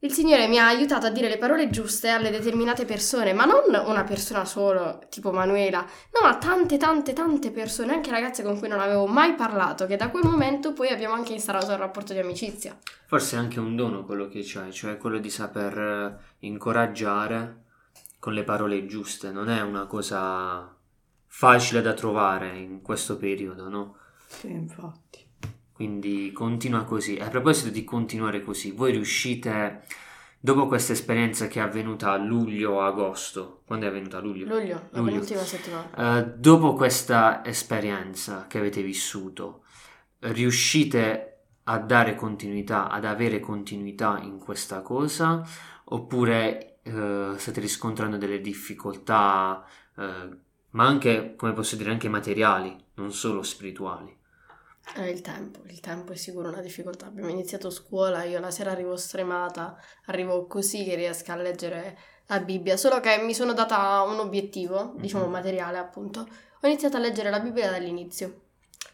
il 0.00 0.12
Signore 0.12 0.46
mi 0.46 0.58
ha 0.58 0.66
aiutato 0.68 1.06
a 1.06 1.10
dire 1.10 1.28
le 1.28 1.38
parole 1.38 1.70
giuste 1.70 2.08
alle 2.08 2.30
determinate 2.30 2.84
persone, 2.84 3.32
ma 3.32 3.44
non 3.44 3.62
una 3.84 4.04
persona 4.04 4.44
solo, 4.44 5.00
tipo 5.08 5.32
Manuela, 5.32 5.80
No, 5.80 6.20
ma 6.22 6.36
tante, 6.36 6.76
tante, 6.76 7.12
tante 7.12 7.50
persone, 7.50 7.94
anche 7.94 8.10
ragazze 8.10 8.42
con 8.44 8.58
cui 8.58 8.68
non 8.68 8.78
avevo 8.78 9.06
mai 9.06 9.34
parlato, 9.34 9.86
che 9.86 9.96
da 9.96 10.10
quel 10.10 10.24
momento 10.24 10.72
poi 10.72 10.88
abbiamo 10.88 11.14
anche 11.14 11.32
instaurato 11.32 11.72
un 11.72 11.78
rapporto 11.78 12.12
di 12.12 12.20
amicizia. 12.20 12.78
Forse 13.06 13.36
è 13.36 13.38
anche 13.38 13.58
un 13.58 13.74
dono 13.74 14.04
quello 14.04 14.28
che 14.28 14.42
c'hai, 14.44 14.72
cioè 14.72 14.98
quello 14.98 15.18
di 15.18 15.30
saper 15.30 15.78
eh, 15.78 16.46
incoraggiare 16.46 17.64
con 18.20 18.34
le 18.34 18.44
parole 18.44 18.86
giuste. 18.86 19.32
Non 19.32 19.48
è 19.48 19.60
una 19.62 19.86
cosa 19.86 20.76
facile 21.26 21.82
da 21.82 21.92
trovare 21.94 22.56
in 22.56 22.82
questo 22.82 23.16
periodo, 23.16 23.68
no? 23.68 23.96
Sì, 24.28 24.50
infatti. 24.50 25.27
Quindi 25.78 26.32
continua 26.32 26.82
così. 26.82 27.18
A 27.20 27.28
proposito 27.28 27.70
di 27.70 27.84
continuare 27.84 28.42
così, 28.42 28.72
voi 28.72 28.90
riuscite, 28.90 29.84
dopo 30.40 30.66
questa 30.66 30.92
esperienza 30.92 31.46
che 31.46 31.60
è 31.60 31.62
avvenuta 31.62 32.10
a 32.10 32.16
luglio 32.16 32.72
o 32.72 32.82
agosto, 32.82 33.60
quando 33.64 33.86
è 33.86 33.88
avvenuta 33.88 34.16
a 34.16 34.20
luglio? 34.20 34.44
Luglio, 34.46 34.88
Luglio. 34.90 35.04
penultima 35.04 35.42
settimana. 35.42 36.18
Eh, 36.18 36.32
dopo 36.34 36.72
questa 36.74 37.44
esperienza 37.44 38.48
che 38.48 38.58
avete 38.58 38.82
vissuto, 38.82 39.62
riuscite 40.18 41.42
a 41.62 41.78
dare 41.78 42.16
continuità, 42.16 42.88
ad 42.88 43.04
avere 43.04 43.38
continuità 43.38 44.18
in 44.20 44.40
questa 44.40 44.80
cosa, 44.80 45.46
oppure 45.84 46.80
eh, 46.82 47.34
state 47.36 47.60
riscontrando 47.60 48.16
delle 48.16 48.40
difficoltà, 48.40 49.64
eh, 49.96 50.28
ma 50.70 50.84
anche, 50.84 51.36
come 51.36 51.52
posso 51.52 51.76
dire, 51.76 51.92
anche 51.92 52.08
materiali, 52.08 52.76
non 52.94 53.12
solo 53.12 53.44
spirituali? 53.44 54.17
Eh, 54.96 55.10
il 55.10 55.20
tempo, 55.20 55.60
il 55.66 55.80
tempo 55.80 56.12
è 56.12 56.16
sicuro 56.16 56.48
una 56.48 56.60
difficoltà. 56.60 57.06
Abbiamo 57.06 57.28
iniziato 57.28 57.70
scuola, 57.70 58.24
io 58.24 58.40
la 58.40 58.50
sera 58.50 58.70
arrivo 58.72 58.96
stremata, 58.96 59.76
arrivo 60.06 60.46
così 60.46 60.84
che 60.84 60.94
riesco 60.94 61.30
a 61.32 61.36
leggere 61.36 61.98
la 62.26 62.40
Bibbia, 62.40 62.76
solo 62.76 63.00
che 63.00 63.18
mi 63.18 63.34
sono 63.34 63.52
data 63.52 64.02
un 64.02 64.18
obiettivo, 64.18 64.94
diciamo 64.96 65.26
Mhm. 65.26 65.30
materiale 65.30 65.78
appunto. 65.78 66.20
Ho 66.60 66.66
iniziato 66.66 66.96
a 66.96 67.00
leggere 67.00 67.30
la 67.30 67.40
Bibbia 67.40 67.70
dall'inizio, 67.70 68.40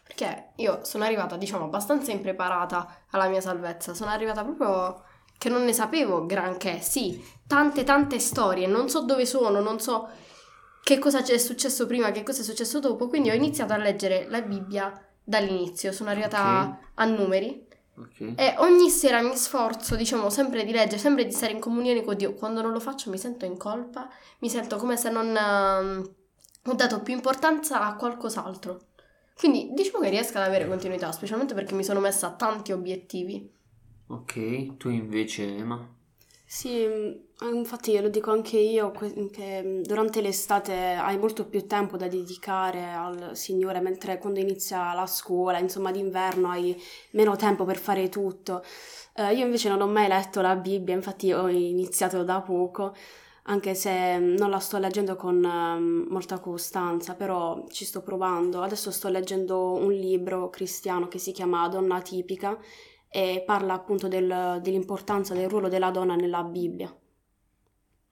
perché 0.03 0.51
io 0.57 0.83
sono 0.83 1.03
arrivata, 1.05 1.35
diciamo, 1.37 1.65
abbastanza 1.65 2.11
impreparata 2.11 3.05
alla 3.11 3.27
mia 3.27 3.41
salvezza, 3.41 3.93
sono 3.93 4.11
arrivata 4.11 4.43
proprio 4.43 5.03
che 5.37 5.49
non 5.49 5.63
ne 5.65 5.73
sapevo 5.73 6.25
granché, 6.25 6.79
sì, 6.81 7.21
tante 7.47 7.83
tante 7.83 8.19
storie, 8.19 8.67
non 8.67 8.89
so 8.89 9.01
dove 9.01 9.25
sono, 9.25 9.59
non 9.59 9.79
so 9.79 10.07
che 10.83 10.99
cosa 10.99 11.21
c'è 11.21 11.37
successo 11.37 11.87
prima, 11.87 12.11
che 12.11 12.23
cosa 12.23 12.41
è 12.41 12.43
successo 12.43 12.79
dopo, 12.79 13.07
quindi 13.07 13.29
ho 13.31 13.33
iniziato 13.33 13.73
a 13.73 13.77
leggere 13.77 14.27
la 14.29 14.41
Bibbia 14.41 15.04
dall'inizio, 15.25 15.91
sono 15.91 16.09
arrivata 16.11 16.39
Ok. 16.39 16.79
a 16.95 17.05
numeri 17.05 17.67
Ok? 17.97 18.21
e 18.37 18.55
ogni 18.59 18.89
sera 18.89 19.21
mi 19.21 19.35
sforzo, 19.35 19.95
diciamo, 19.95 20.29
sempre 20.29 20.65
di 20.65 20.71
leggere, 20.71 20.97
sempre 20.99 21.25
di 21.25 21.31
stare 21.31 21.53
in 21.53 21.59
comunione 21.59 22.03
con 22.03 22.15
Dio. 22.17 22.33
Quando 22.33 22.61
non 22.61 22.71
lo 22.71 22.79
faccio 22.79 23.09
mi 23.09 23.17
sento 23.17 23.45
in 23.45 23.57
colpa, 23.57 24.09
mi 24.39 24.49
sento 24.49 24.77
come 24.77 24.97
se 24.97 25.09
non 25.09 25.35
ehm, 25.35 26.15
ho 26.65 26.73
dato 26.73 27.01
più 27.01 27.13
importanza 27.13 27.81
a 27.81 27.95
qualcos'altro. 27.95 28.87
Quindi 29.35 29.71
diciamo 29.73 30.03
che 30.03 30.09
riesco 30.09 30.37
ad 30.37 30.45
avere 30.45 30.67
continuità, 30.67 31.11
specialmente 31.11 31.53
perché 31.53 31.73
mi 31.75 31.83
sono 31.83 31.99
messa 32.01 32.31
tanti 32.35 32.71
obiettivi. 32.73 33.51
Ok, 34.07 34.77
tu 34.79 34.89
invece, 34.89 35.43
Emma? 35.57 35.87
Sì, 36.45 37.24
infatti 37.41 37.99
lo 37.99 38.07
dico 38.09 38.31
anche 38.31 38.57
io, 38.57 38.91
che 38.91 39.61
mm, 39.63 39.81
durante 39.83 40.21
l'estate 40.21 40.73
hai 40.93 41.17
molto 41.17 41.45
più 41.45 41.67
tempo 41.67 41.97
da 41.97 42.07
dedicare 42.07 42.91
al 42.93 43.35
Signore, 43.35 43.81
mentre 43.81 44.17
quando 44.17 44.39
inizia 44.39 44.93
la 44.93 45.05
scuola, 45.05 45.59
insomma 45.59 45.91
d'inverno, 45.91 46.49
hai 46.49 46.81
meno 47.11 47.35
tempo 47.35 47.65
per 47.65 47.77
fare 47.77 48.07
tutto. 48.09 48.63
Eh, 49.15 49.33
io 49.35 49.45
invece 49.45 49.69
non 49.69 49.81
ho 49.81 49.87
mai 49.87 50.07
letto 50.07 50.41
la 50.41 50.55
Bibbia, 50.55 50.93
infatti 50.95 51.31
ho 51.33 51.47
iniziato 51.49 52.23
da 52.23 52.41
poco, 52.41 52.93
anche 53.43 53.75
se 53.75 54.17
mm, 54.17 54.35
non 54.35 54.49
la 54.49 54.59
sto 54.59 54.77
leggendo 54.77 55.15
con 55.17 55.43
ehm, 55.43 56.07
molta 56.09 56.39
costanza, 56.39 57.15
però 57.15 57.65
ci 57.69 57.83
sto 57.85 58.01
provando. 58.01 58.61
Adesso 58.61 58.91
sto 58.91 59.09
leggendo 59.09 59.73
un 59.73 59.91
libro 59.91 60.49
cristiano 60.49 61.07
che 61.09 61.17
si 61.19 61.31
chiama 61.33 61.67
Donna 61.67 62.01
tipica 62.01 62.57
e 63.09 63.43
parla 63.45 63.73
appunto 63.73 64.07
del- 64.07 64.59
dell'importanza 64.61 65.33
del 65.33 65.49
ruolo 65.49 65.67
della 65.69 65.91
donna 65.91 66.15
nella 66.15 66.43
Bibbia. 66.43 66.93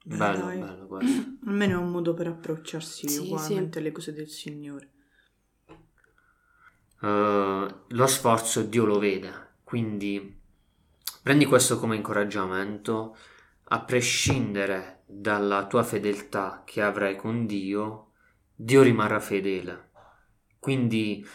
Eh, 0.10 0.16
Bello, 0.16 0.46
dai. 0.46 0.60
bello 0.60 0.88
questo. 0.88 1.22
Almeno 1.48 1.80
è 1.80 1.82
un 1.82 1.92
modo 1.92 2.14
per 2.14 2.28
approcciarsi 2.28 3.08
Sì, 3.08 3.20
ugualmente 3.20 3.80
alle 3.80 3.92
cose 3.92 4.14
del 4.14 4.28
Signore. 4.30 4.90
Eh, 7.02 7.76
lo 7.88 8.08
sforzo 8.08 8.64
Dio 8.64 8.86
lo 8.86 9.00
vede, 9.00 9.32
quindi 9.64 10.42
prendi 11.22 11.46
questo 11.46 11.78
come 11.80 11.96
incoraggiamento, 11.96 13.16
a 13.66 13.82
prescindere 13.82 15.04
dalla 15.06 15.66
tua 15.68 15.84
fedeltà 15.84 16.64
che 16.66 16.82
avrai 16.82 17.16
con 17.16 17.46
Dio, 17.46 18.12
Dio 18.56 18.82
rimarrà 18.82 19.20
fedele. 19.20 19.92
Quindi 20.60 21.26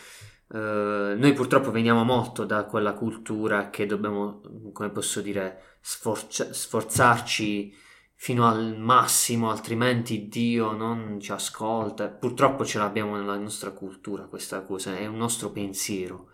eh, 0.50 1.14
noi 1.16 1.32
purtroppo 1.32 1.70
veniamo 1.70 2.04
molto 2.04 2.44
da 2.44 2.64
quella 2.64 2.92
cultura 2.94 3.70
che 3.70 3.86
dobbiamo, 3.86 4.40
come 4.72 4.90
posso 4.90 5.20
dire, 5.20 5.76
sforza- 5.80 6.52
sforzarci 6.52 7.74
fino 8.20 8.48
al 8.48 8.76
massimo, 8.76 9.48
altrimenti 9.48 10.26
Dio 10.28 10.72
non 10.72 11.20
ci 11.20 11.30
ascolta. 11.30 12.08
Purtroppo 12.08 12.64
ce 12.64 12.78
l'abbiamo 12.78 13.16
nella 13.16 13.36
nostra 13.36 13.70
cultura 13.70 14.24
questa 14.24 14.62
cosa, 14.62 14.96
è 14.96 15.06
un 15.06 15.16
nostro 15.16 15.50
pensiero. 15.50 16.30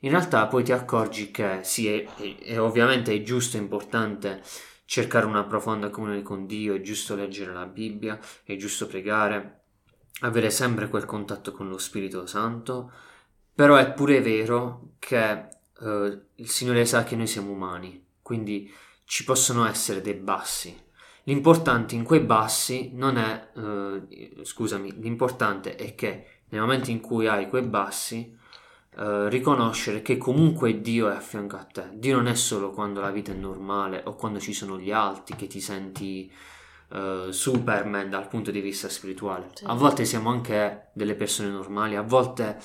In 0.00 0.10
realtà 0.10 0.46
poi 0.46 0.62
ti 0.62 0.70
accorgi 0.70 1.32
che 1.32 1.60
sì, 1.64 1.88
è, 1.88 2.04
è- 2.04 2.38
è 2.38 2.60
ovviamente 2.60 3.12
è 3.12 3.22
giusto, 3.22 3.56
è 3.56 3.60
importante 3.60 4.42
cercare 4.84 5.26
una 5.26 5.42
profonda 5.44 5.90
comunione 5.90 6.22
con 6.22 6.46
Dio, 6.46 6.74
è 6.74 6.80
giusto 6.80 7.16
leggere 7.16 7.52
la 7.52 7.66
Bibbia, 7.66 8.18
è 8.44 8.54
giusto 8.56 8.86
pregare, 8.86 9.62
avere 10.20 10.50
sempre 10.50 10.88
quel 10.88 11.04
contatto 11.04 11.50
con 11.50 11.68
lo 11.68 11.78
Spirito 11.78 12.26
Santo, 12.26 12.92
però 13.52 13.74
è 13.74 13.92
pure 13.92 14.20
vero 14.20 14.92
che 15.00 15.48
eh, 15.80 16.20
il 16.36 16.48
Signore 16.48 16.84
sa 16.86 17.02
che 17.02 17.16
noi 17.16 17.26
siamo 17.26 17.50
umani, 17.50 18.04
quindi 18.22 18.72
ci 19.04 19.24
possono 19.24 19.66
essere 19.66 20.00
dei 20.00 20.14
bassi. 20.14 20.90
L'importante 21.24 21.94
in 21.94 22.04
quei 22.04 22.20
bassi 22.20 22.90
non 22.94 23.16
è, 23.16 23.50
eh, 23.56 24.32
scusami, 24.42 25.00
l'importante 25.00 25.76
è 25.76 25.94
che 25.94 26.26
nel 26.48 26.60
momento 26.60 26.90
in 26.90 27.00
cui 27.00 27.26
hai 27.26 27.48
quei 27.48 27.62
bassi, 27.62 28.36
eh, 28.96 29.28
riconoscere 29.30 30.02
che 30.02 30.18
comunque 30.18 30.80
Dio 30.80 31.08
è 31.08 31.14
a 31.14 31.20
fianco 31.20 31.56
a 31.56 31.64
te. 31.64 31.90
Dio 31.94 32.16
non 32.16 32.26
è 32.26 32.34
solo 32.34 32.70
quando 32.70 33.00
la 33.00 33.10
vita 33.10 33.32
è 33.32 33.34
normale 33.34 34.02
o 34.04 34.14
quando 34.14 34.38
ci 34.38 34.52
sono 34.52 34.78
gli 34.78 34.90
alti 34.90 35.34
che 35.34 35.46
ti 35.46 35.60
senti 35.60 36.30
eh, 36.90 37.28
Superman 37.30 38.10
dal 38.10 38.28
punto 38.28 38.50
di 38.50 38.60
vista 38.60 38.88
spirituale. 38.88 39.48
Sì. 39.54 39.64
A 39.66 39.74
volte 39.74 40.04
siamo 40.04 40.30
anche 40.30 40.88
delle 40.92 41.14
persone 41.14 41.48
normali, 41.48 41.96
a 41.96 42.02
volte 42.02 42.58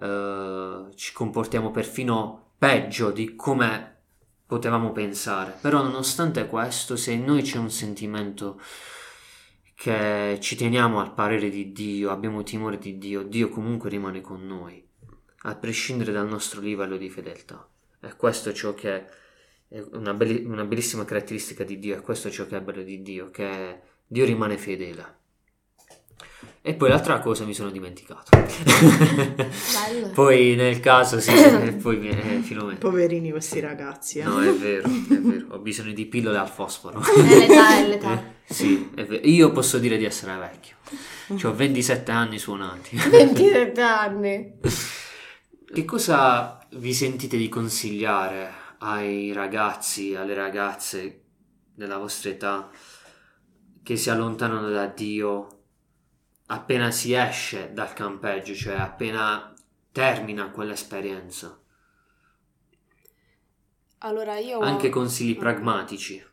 eh, 0.00 0.84
ci 0.94 1.12
comportiamo 1.12 1.70
perfino 1.72 2.50
peggio 2.56 3.10
di 3.10 3.34
come 3.34 3.93
potevamo 4.46 4.92
pensare. 4.92 5.56
Però 5.60 5.82
nonostante 5.82 6.46
questo, 6.46 6.96
se 6.96 7.12
in 7.12 7.24
noi 7.24 7.42
c'è 7.42 7.58
un 7.58 7.70
sentimento 7.70 8.60
che 9.74 10.38
ci 10.40 10.56
teniamo 10.56 11.00
al 11.00 11.12
parere 11.14 11.50
di 11.50 11.72
Dio, 11.72 12.10
abbiamo 12.10 12.42
timore 12.42 12.78
di 12.78 12.96
Dio, 12.98 13.22
Dio 13.22 13.48
comunque 13.48 13.90
rimane 13.90 14.20
con 14.20 14.46
noi, 14.46 14.86
a 15.42 15.54
prescindere 15.56 16.12
dal 16.12 16.28
nostro 16.28 16.60
livello 16.60 16.96
di 16.96 17.10
fedeltà. 17.10 17.68
E 18.00 18.16
questo 18.16 18.50
è 18.50 18.52
ciò 18.52 18.74
che 18.74 19.06
è 19.68 19.84
una, 19.92 20.14
belli- 20.14 20.44
una 20.44 20.64
bellissima 20.64 21.04
caratteristica 21.04 21.64
di 21.64 21.78
Dio, 21.78 21.96
e 21.96 22.00
questo 22.00 22.28
è 22.28 22.30
ciò 22.30 22.46
che 22.46 22.56
è 22.56 22.60
bello 22.60 22.82
di 22.82 23.02
Dio, 23.02 23.30
che 23.30 23.80
Dio 24.06 24.24
rimane 24.24 24.56
fedele. 24.56 25.22
E 26.66 26.72
poi 26.72 26.88
l'altra 26.88 27.20
cosa 27.20 27.44
mi 27.44 27.52
sono 27.52 27.68
dimenticato. 27.68 28.30
Bello. 28.30 30.08
poi 30.16 30.54
nel 30.54 30.80
caso 30.80 31.20
sì, 31.20 31.30
poi 31.82 31.98
mi- 31.98 32.08
eh, 32.08 32.40
Filomena. 32.40 32.78
Poverini 32.78 33.30
questi 33.30 33.60
ragazzi, 33.60 34.20
eh. 34.20 34.24
No, 34.24 34.40
è 34.40 34.50
vero, 34.50 34.88
è 34.88 35.18
vero, 35.18 35.46
ho 35.50 35.58
bisogno 35.58 35.92
di 35.92 36.06
pillole 36.06 36.38
al 36.38 36.48
fosforo. 36.48 37.02
È 37.02 37.20
l'età, 37.20 37.76
è 37.76 37.86
l'età. 37.86 38.32
Eh, 38.46 38.52
sì, 38.54 38.90
è 38.94 39.04
vero. 39.04 39.26
Io 39.26 39.52
posso 39.52 39.78
dire 39.78 39.98
di 39.98 40.04
essere 40.06 40.36
vecchio. 40.36 40.76
Ho 41.46 41.54
27 41.54 42.10
anni 42.10 42.38
suonati. 42.38 42.96
27 43.10 43.80
anni. 43.82 44.52
Che 45.70 45.84
cosa 45.84 46.66
vi 46.76 46.94
sentite 46.94 47.36
di 47.36 47.50
consigliare 47.50 48.50
ai 48.78 49.32
ragazzi, 49.32 50.14
alle 50.14 50.32
ragazze 50.32 51.24
della 51.74 51.98
vostra 51.98 52.30
età 52.30 52.70
che 53.82 53.96
si 53.96 54.08
allontanano 54.08 54.70
da 54.70 54.86
Dio 54.86 55.53
appena 56.46 56.90
si 56.90 57.12
esce 57.12 57.72
dal 57.72 57.92
campeggio, 57.92 58.54
cioè 58.54 58.74
appena 58.76 59.52
termina 59.92 60.50
quell'esperienza? 60.50 61.58
Allora 63.98 64.38
io... 64.38 64.60
Anche 64.60 64.88
consigli 64.88 65.36
pragmatici. 65.36 66.24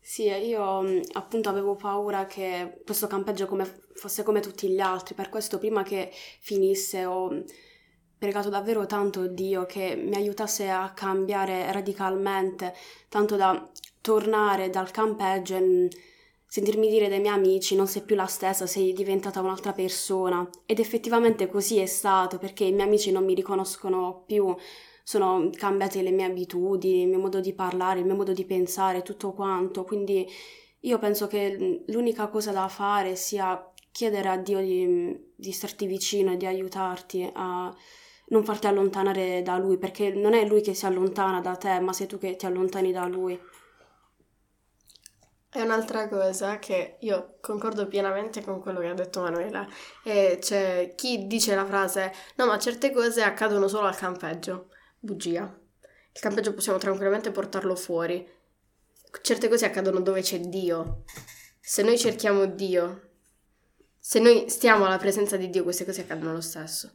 Sì, 0.00 0.24
io 0.24 0.80
mh, 0.82 1.00
appunto 1.12 1.48
avevo 1.50 1.76
paura 1.76 2.26
che 2.26 2.80
questo 2.84 3.06
campeggio 3.06 3.46
come- 3.46 3.82
fosse 3.94 4.22
come 4.22 4.40
tutti 4.40 4.68
gli 4.68 4.80
altri, 4.80 5.14
per 5.14 5.28
questo 5.28 5.58
prima 5.58 5.82
che 5.82 6.10
finisse 6.40 7.04
ho 7.04 7.30
mh, 7.30 7.44
pregato 8.18 8.48
davvero 8.48 8.86
tanto 8.86 9.26
Dio 9.28 9.66
che 9.66 9.96
mi 9.96 10.14
aiutasse 10.16 10.70
a 10.70 10.92
cambiare 10.94 11.70
radicalmente, 11.72 12.74
tanto 13.08 13.36
da 13.36 13.70
tornare 14.00 14.70
dal 14.70 14.90
campeggio 14.90 15.56
e 15.56 15.60
mh, 15.60 15.88
sentirmi 16.48 16.88
dire 16.88 17.08
dai 17.08 17.20
miei 17.20 17.34
amici 17.34 17.76
non 17.76 17.86
sei 17.86 18.02
più 18.02 18.16
la 18.16 18.26
stessa, 18.26 18.66
sei 18.66 18.92
diventata 18.94 19.40
un'altra 19.40 19.72
persona. 19.72 20.48
Ed 20.64 20.78
effettivamente 20.80 21.46
così 21.48 21.78
è 21.78 21.86
stato, 21.86 22.38
perché 22.38 22.64
i 22.64 22.72
miei 22.72 22.86
amici 22.86 23.12
non 23.12 23.24
mi 23.24 23.34
riconoscono 23.34 24.24
più, 24.26 24.56
sono 25.02 25.50
cambiate 25.54 26.02
le 26.02 26.10
mie 26.10 26.24
abitudini, 26.24 27.02
il 27.02 27.08
mio 27.08 27.18
modo 27.18 27.40
di 27.40 27.52
parlare, 27.52 28.00
il 28.00 28.06
mio 28.06 28.16
modo 28.16 28.32
di 28.32 28.44
pensare, 28.44 29.02
tutto 29.02 29.32
quanto. 29.32 29.84
Quindi 29.84 30.26
io 30.80 30.98
penso 30.98 31.26
che 31.26 31.84
l'unica 31.86 32.28
cosa 32.28 32.50
da 32.50 32.66
fare 32.68 33.14
sia 33.14 33.70
chiedere 33.92 34.28
a 34.28 34.36
Dio 34.38 34.60
di, 34.60 35.32
di 35.34 35.52
starti 35.52 35.86
vicino 35.86 36.32
e 36.32 36.36
di 36.36 36.46
aiutarti 36.46 37.28
a 37.34 37.74
non 38.30 38.44
farti 38.44 38.66
allontanare 38.66 39.42
da 39.42 39.58
Lui, 39.58 39.78
perché 39.78 40.10
non 40.10 40.34
è 40.34 40.46
Lui 40.46 40.60
che 40.62 40.74
si 40.74 40.86
allontana 40.86 41.40
da 41.40 41.56
te, 41.56 41.78
ma 41.80 41.92
sei 41.92 42.06
tu 42.06 42.18
che 42.18 42.36
ti 42.36 42.46
allontani 42.46 42.92
da 42.92 43.06
Lui. 43.06 43.38
È 45.50 45.62
un'altra 45.62 46.08
cosa 46.08 46.58
che 46.58 46.98
io 47.00 47.38
concordo 47.40 47.86
pienamente 47.86 48.42
con 48.42 48.60
quello 48.60 48.80
che 48.80 48.88
ha 48.88 48.94
detto 48.94 49.22
Manuela. 49.22 49.66
E 50.04 50.38
c'è 50.40 50.92
chi 50.94 51.26
dice 51.26 51.54
la 51.54 51.64
frase: 51.64 52.12
No, 52.36 52.46
ma 52.46 52.58
certe 52.58 52.92
cose 52.92 53.22
accadono 53.22 53.66
solo 53.66 53.86
al 53.86 53.96
campeggio. 53.96 54.68
Bugia. 54.98 55.42
Il 56.12 56.20
campeggio 56.20 56.52
possiamo 56.52 56.78
tranquillamente 56.78 57.30
portarlo 57.30 57.74
fuori. 57.76 58.26
Certe 59.22 59.48
cose 59.48 59.64
accadono 59.64 60.00
dove 60.00 60.20
c'è 60.20 60.38
Dio. 60.40 61.04
Se 61.60 61.82
noi 61.82 61.96
cerchiamo 61.98 62.44
Dio, 62.44 63.08
se 63.98 64.20
noi 64.20 64.50
stiamo 64.50 64.84
alla 64.84 64.98
presenza 64.98 65.36
di 65.36 65.48
Dio, 65.48 65.62
queste 65.62 65.84
cose 65.84 66.02
accadono 66.02 66.32
lo 66.32 66.40
stesso. 66.40 66.92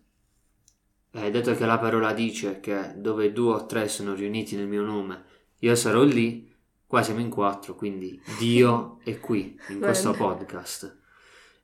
Hai 1.11 1.31
detto 1.31 1.55
che 1.55 1.65
la 1.65 1.77
parola 1.77 2.11
dice 2.13 2.59
che 2.59 2.93
dove 2.95 3.31
due 3.31 3.53
o 3.53 3.65
tre 3.65 3.87
sono 3.87 4.13
riuniti 4.13 4.55
nel 4.55 4.67
mio 4.67 4.81
nome, 4.81 5.23
io 5.59 5.75
sarò 5.75 6.03
lì. 6.03 6.52
Qua 6.93 7.01
siamo 7.01 7.21
in 7.21 7.31
quattro, 7.31 7.73
quindi 7.73 8.21
Dio 8.37 8.99
è 9.03 9.19
qui 9.19 9.59
in 9.69 9.79
questo 9.79 10.11
podcast. 10.11 10.95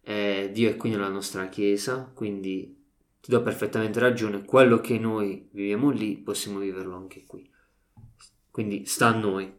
Eh, 0.02 0.50
Dio 0.52 0.72
è 0.72 0.76
qui 0.76 0.90
nella 0.90 1.08
nostra 1.08 1.48
chiesa, 1.50 2.10
quindi 2.12 2.76
ti 3.22 3.30
do 3.30 3.44
perfettamente 3.44 4.00
ragione. 4.00 4.44
Quello 4.44 4.82
che 4.82 4.98
noi 4.98 5.48
viviamo 5.52 5.92
lì 5.92 6.18
possiamo 6.18 6.58
viverlo 6.58 6.96
anche 6.96 7.26
qui. 7.28 7.48
Quindi 8.50 8.88
sta 8.88 9.10
a 9.10 9.14
noi. 9.14 9.56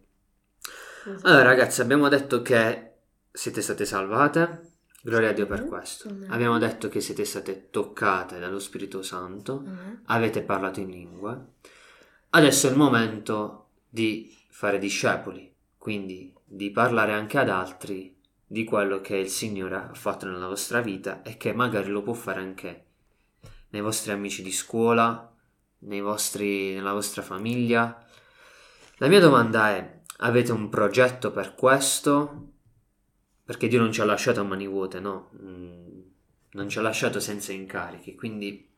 Allora, 1.23 1.43
ragazzi, 1.45 1.81
abbiamo 1.81 2.09
detto 2.09 2.43
che 2.43 2.95
siete 3.31 3.63
state 3.63 3.85
salvate. 3.85 4.73
Gloria 5.03 5.29
a 5.29 5.33
Dio 5.33 5.47
per 5.47 5.67
questo. 5.67 6.13
Abbiamo 6.31 6.59
detto 6.59 6.89
che 6.89 7.01
siete 7.01 7.25
state 7.25 7.71
toccate 7.71 8.41
dallo 8.41 8.59
Spirito 8.59 9.03
Santo. 9.03 9.63
Avete 10.07 10.43
parlato 10.43 10.81
in 10.81 10.91
lingue. 10.91 11.45
Adesso 12.31 12.67
è 12.67 12.71
il 12.71 12.77
momento 12.77 13.69
di 13.89 14.37
fare 14.49 14.79
discepoli, 14.79 15.50
quindi 15.81 16.31
di 16.45 16.71
parlare 16.71 17.15
anche 17.15 17.39
ad 17.39 17.49
altri 17.49 18.15
di 18.47 18.65
quello 18.65 19.01
che 19.01 19.17
il 19.17 19.31
Signore 19.31 19.77
ha 19.77 19.95
fatto 19.95 20.27
nella 20.27 20.47
vostra 20.47 20.83
vita 20.83 21.23
e 21.23 21.39
che 21.39 21.55
magari 21.55 21.89
lo 21.89 22.03
può 22.03 22.13
fare 22.13 22.39
anche 22.41 22.85
nei 23.71 23.81
vostri 23.81 24.13
amici 24.13 24.43
di 24.43 24.53
scuola, 24.53 25.35
vostri, 25.79 26.75
nella 26.75 26.93
vostra 26.93 27.23
famiglia. 27.23 28.05
La 28.99 29.09
mia 29.09 29.21
domanda 29.21 29.71
è, 29.71 30.01
avete 30.19 30.53
un 30.53 30.69
progetto 30.69 31.31
per 31.31 31.55
questo? 31.55 32.49
Perché 33.43 33.67
Dio 33.67 33.81
non 33.81 33.91
ci 33.91 34.03
ha 34.03 34.05
lasciato 34.05 34.41
a 34.41 34.45
mani 34.45 34.67
vuote, 34.67 35.01
no? 35.01 35.31
Mm, 35.43 36.01
Non 36.51 36.69
ci 36.69 36.77
ha 36.77 36.83
lasciato 36.83 37.21
senza 37.21 37.53
incarichi, 37.53 38.15
quindi 38.15 38.69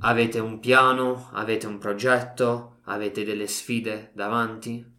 avete 0.00 0.38
un 0.38 0.60
piano, 0.60 1.30
avete 1.32 1.66
un 1.66 1.78
progetto, 1.78 2.80
avete 2.82 3.24
delle 3.24 3.46
sfide 3.46 4.10
davanti? 4.12 4.96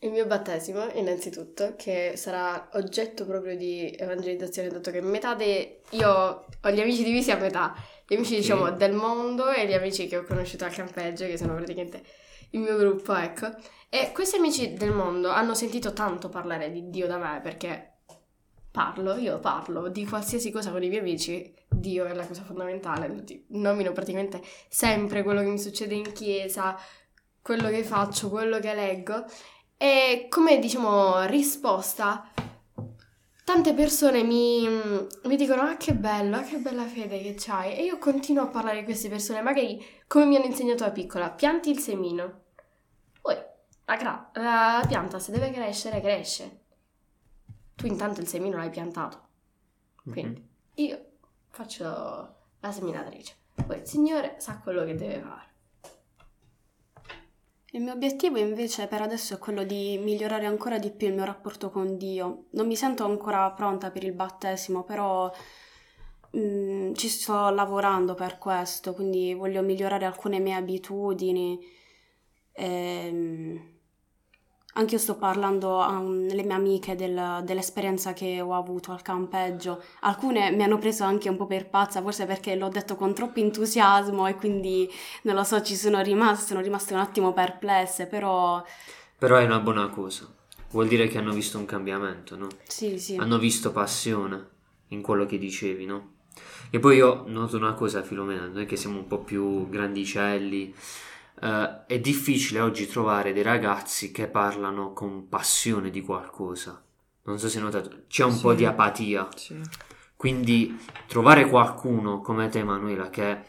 Il 0.00 0.12
mio 0.12 0.26
battesimo, 0.26 0.88
innanzitutto, 0.92 1.74
che 1.76 2.12
sarà 2.14 2.68
oggetto 2.74 3.26
proprio 3.26 3.56
di 3.56 3.92
evangelizzazione, 3.98 4.68
dato 4.68 4.92
che 4.92 5.00
metà 5.00 5.34
dei... 5.34 5.76
Io 5.90 6.08
ho 6.08 6.70
gli 6.70 6.80
amici 6.80 7.02
divisi 7.02 7.32
a 7.32 7.36
metà, 7.36 7.74
gli 8.06 8.14
amici 8.14 8.34
Sì. 8.34 8.40
diciamo 8.40 8.70
del 8.70 8.92
mondo 8.92 9.50
e 9.50 9.66
gli 9.66 9.72
amici 9.72 10.06
che 10.06 10.18
ho 10.18 10.24
conosciuto 10.24 10.64
al 10.64 10.72
campeggio, 10.72 11.26
che 11.26 11.36
sono 11.36 11.54
praticamente 11.54 12.02
il 12.50 12.60
mio 12.60 12.76
gruppo, 12.76 13.12
ecco. 13.14 13.48
E 13.88 14.12
questi 14.12 14.36
amici 14.36 14.74
del 14.74 14.92
mondo 14.92 15.30
hanno 15.30 15.54
sentito 15.54 15.92
tanto 15.92 16.28
parlare 16.28 16.70
di 16.70 16.90
Dio 16.90 17.08
da 17.08 17.18
me, 17.18 17.40
perché 17.42 17.94
parlo, 18.70 19.16
io 19.16 19.40
parlo 19.40 19.88
di 19.88 20.06
qualsiasi 20.06 20.52
cosa 20.52 20.70
con 20.70 20.82
i 20.84 20.88
miei 20.88 21.00
amici, 21.00 21.52
Dio 21.68 22.04
è 22.04 22.14
la 22.14 22.24
cosa 22.24 22.44
fondamentale, 22.44 23.24
nomino 23.48 23.90
praticamente 23.90 24.40
sempre 24.68 25.24
quello 25.24 25.40
che 25.40 25.48
mi 25.48 25.58
succede 25.58 25.96
in 25.96 26.12
chiesa, 26.12 26.78
quello 27.42 27.68
che 27.68 27.82
faccio, 27.82 28.28
quello 28.28 28.60
che 28.60 28.74
leggo. 28.74 29.24
E 29.80 30.26
come 30.28 30.58
diciamo 30.58 31.24
risposta, 31.26 32.28
tante 33.44 33.74
persone 33.74 34.24
mi, 34.24 34.68
mi 35.22 35.36
dicono: 35.36 35.62
Ah, 35.62 35.76
che 35.76 35.94
bello, 35.94 36.36
ah, 36.36 36.42
che 36.42 36.58
bella 36.58 36.84
fede 36.84 37.22
che 37.22 37.34
c'hai. 37.38 37.76
E 37.76 37.84
io 37.84 37.96
continuo 37.98 38.42
a 38.42 38.48
parlare 38.48 38.80
di 38.80 38.84
queste 38.84 39.08
persone, 39.08 39.40
magari 39.40 39.80
come 40.08 40.26
mi 40.26 40.34
hanno 40.34 40.46
insegnato 40.46 40.82
da 40.82 40.90
piccola: 40.90 41.30
pianti 41.30 41.70
il 41.70 41.78
semino. 41.78 42.42
Poi 43.22 43.36
la, 43.84 43.96
gra- 43.96 44.30
la 44.34 44.84
pianta, 44.86 45.20
se 45.20 45.30
deve 45.30 45.52
crescere, 45.52 46.00
cresce. 46.00 46.60
Tu 47.76 47.86
intanto 47.86 48.20
il 48.20 48.26
semino 48.26 48.56
l'hai 48.56 48.70
piantato. 48.70 49.26
Quindi 50.02 50.44
io 50.74 51.04
faccio 51.50 51.84
la 52.58 52.72
seminatrice. 52.72 53.36
Poi 53.64 53.78
il 53.78 53.86
Signore 53.86 54.34
sa 54.38 54.58
quello 54.58 54.84
che 54.84 54.96
deve 54.96 55.20
fare. 55.20 55.47
Il 57.72 57.82
mio 57.82 57.92
obiettivo 57.92 58.38
invece 58.38 58.86
per 58.86 59.02
adesso 59.02 59.34
è 59.34 59.38
quello 59.38 59.62
di 59.62 59.98
migliorare 59.98 60.46
ancora 60.46 60.78
di 60.78 60.90
più 60.90 61.08
il 61.08 61.14
mio 61.14 61.24
rapporto 61.24 61.70
con 61.70 61.98
Dio. 61.98 62.46
Non 62.52 62.66
mi 62.66 62.76
sento 62.76 63.04
ancora 63.04 63.50
pronta 63.50 63.90
per 63.90 64.04
il 64.04 64.12
battesimo, 64.12 64.84
però 64.84 65.30
mm, 66.36 66.94
ci 66.94 67.08
sto 67.08 67.50
lavorando 67.50 68.14
per 68.14 68.38
questo, 68.38 68.94
quindi 68.94 69.34
voglio 69.34 69.60
migliorare 69.62 70.06
alcune 70.06 70.38
mie 70.38 70.54
abitudini. 70.54 71.58
Ehm, 72.52 73.77
anche 74.78 74.94
io 74.94 75.00
sto 75.00 75.16
parlando 75.16 75.80
alle 75.80 76.42
mie 76.44 76.52
amiche 76.54 76.94
del- 76.94 77.42
dell'esperienza 77.44 78.12
che 78.12 78.40
ho 78.40 78.54
avuto 78.54 78.92
al 78.92 79.02
campeggio. 79.02 79.82
Alcune 80.00 80.52
mi 80.52 80.62
hanno 80.62 80.78
preso 80.78 81.02
anche 81.02 81.28
un 81.28 81.36
po' 81.36 81.46
per 81.46 81.68
pazza, 81.68 82.00
forse 82.00 82.26
perché 82.26 82.54
l'ho 82.54 82.68
detto 82.68 82.94
con 82.94 83.12
troppo 83.12 83.40
entusiasmo 83.40 84.26
e 84.28 84.36
quindi 84.36 84.88
non 85.22 85.34
lo 85.34 85.42
so, 85.42 85.60
ci 85.62 85.74
sono 85.74 86.00
rimaste, 86.00 86.46
sono 86.46 86.60
rimaste 86.60 86.94
un 86.94 87.00
attimo 87.00 87.32
perplesse, 87.32 88.06
però 88.06 88.62
Però 89.18 89.36
è 89.36 89.44
una 89.44 89.58
buona 89.58 89.88
cosa. 89.88 90.26
Vuol 90.70 90.86
dire 90.86 91.08
che 91.08 91.18
hanno 91.18 91.32
visto 91.32 91.58
un 91.58 91.64
cambiamento, 91.64 92.36
no? 92.36 92.46
sì, 92.66 92.98
sì. 92.98 93.16
Hanno 93.16 93.38
visto 93.38 93.72
passione 93.72 94.46
in 94.88 95.02
quello 95.02 95.26
che 95.26 95.38
dicevi, 95.38 95.86
no? 95.86 96.12
E 96.70 96.78
poi 96.78 96.96
io 96.96 97.24
noto 97.26 97.56
una 97.56 97.72
cosa, 97.72 98.02
Filomena, 98.02 98.46
noi 98.46 98.64
che 98.66 98.76
siamo 98.76 98.98
un 98.98 99.06
po' 99.08 99.18
più 99.18 99.68
grandicelli, 99.68 100.72
eh, 101.40 101.86
è 101.86 101.98
difficile 102.00 102.60
oggi 102.60 102.86
trovare 102.86 103.32
dei 103.32 103.42
ragazzi 103.42 104.10
che 104.12 104.28
parlano 104.28 104.92
con 104.92 105.28
passione 105.28 105.90
di 105.90 106.00
qualcosa. 106.02 106.82
Non 107.24 107.38
so 107.38 107.48
se 107.48 107.58
hai 107.58 107.64
notato, 107.64 108.04
c'è 108.08 108.24
un 108.24 108.32
Sì. 108.32 108.40
po' 108.40 108.54
di 108.54 108.64
apatia. 108.64 109.28
Sì. 109.36 109.60
Quindi 110.16 110.78
trovare 111.06 111.48
qualcuno 111.48 112.20
come 112.20 112.48
te, 112.48 112.60
Emanuela, 112.60 113.08
che 113.10 113.42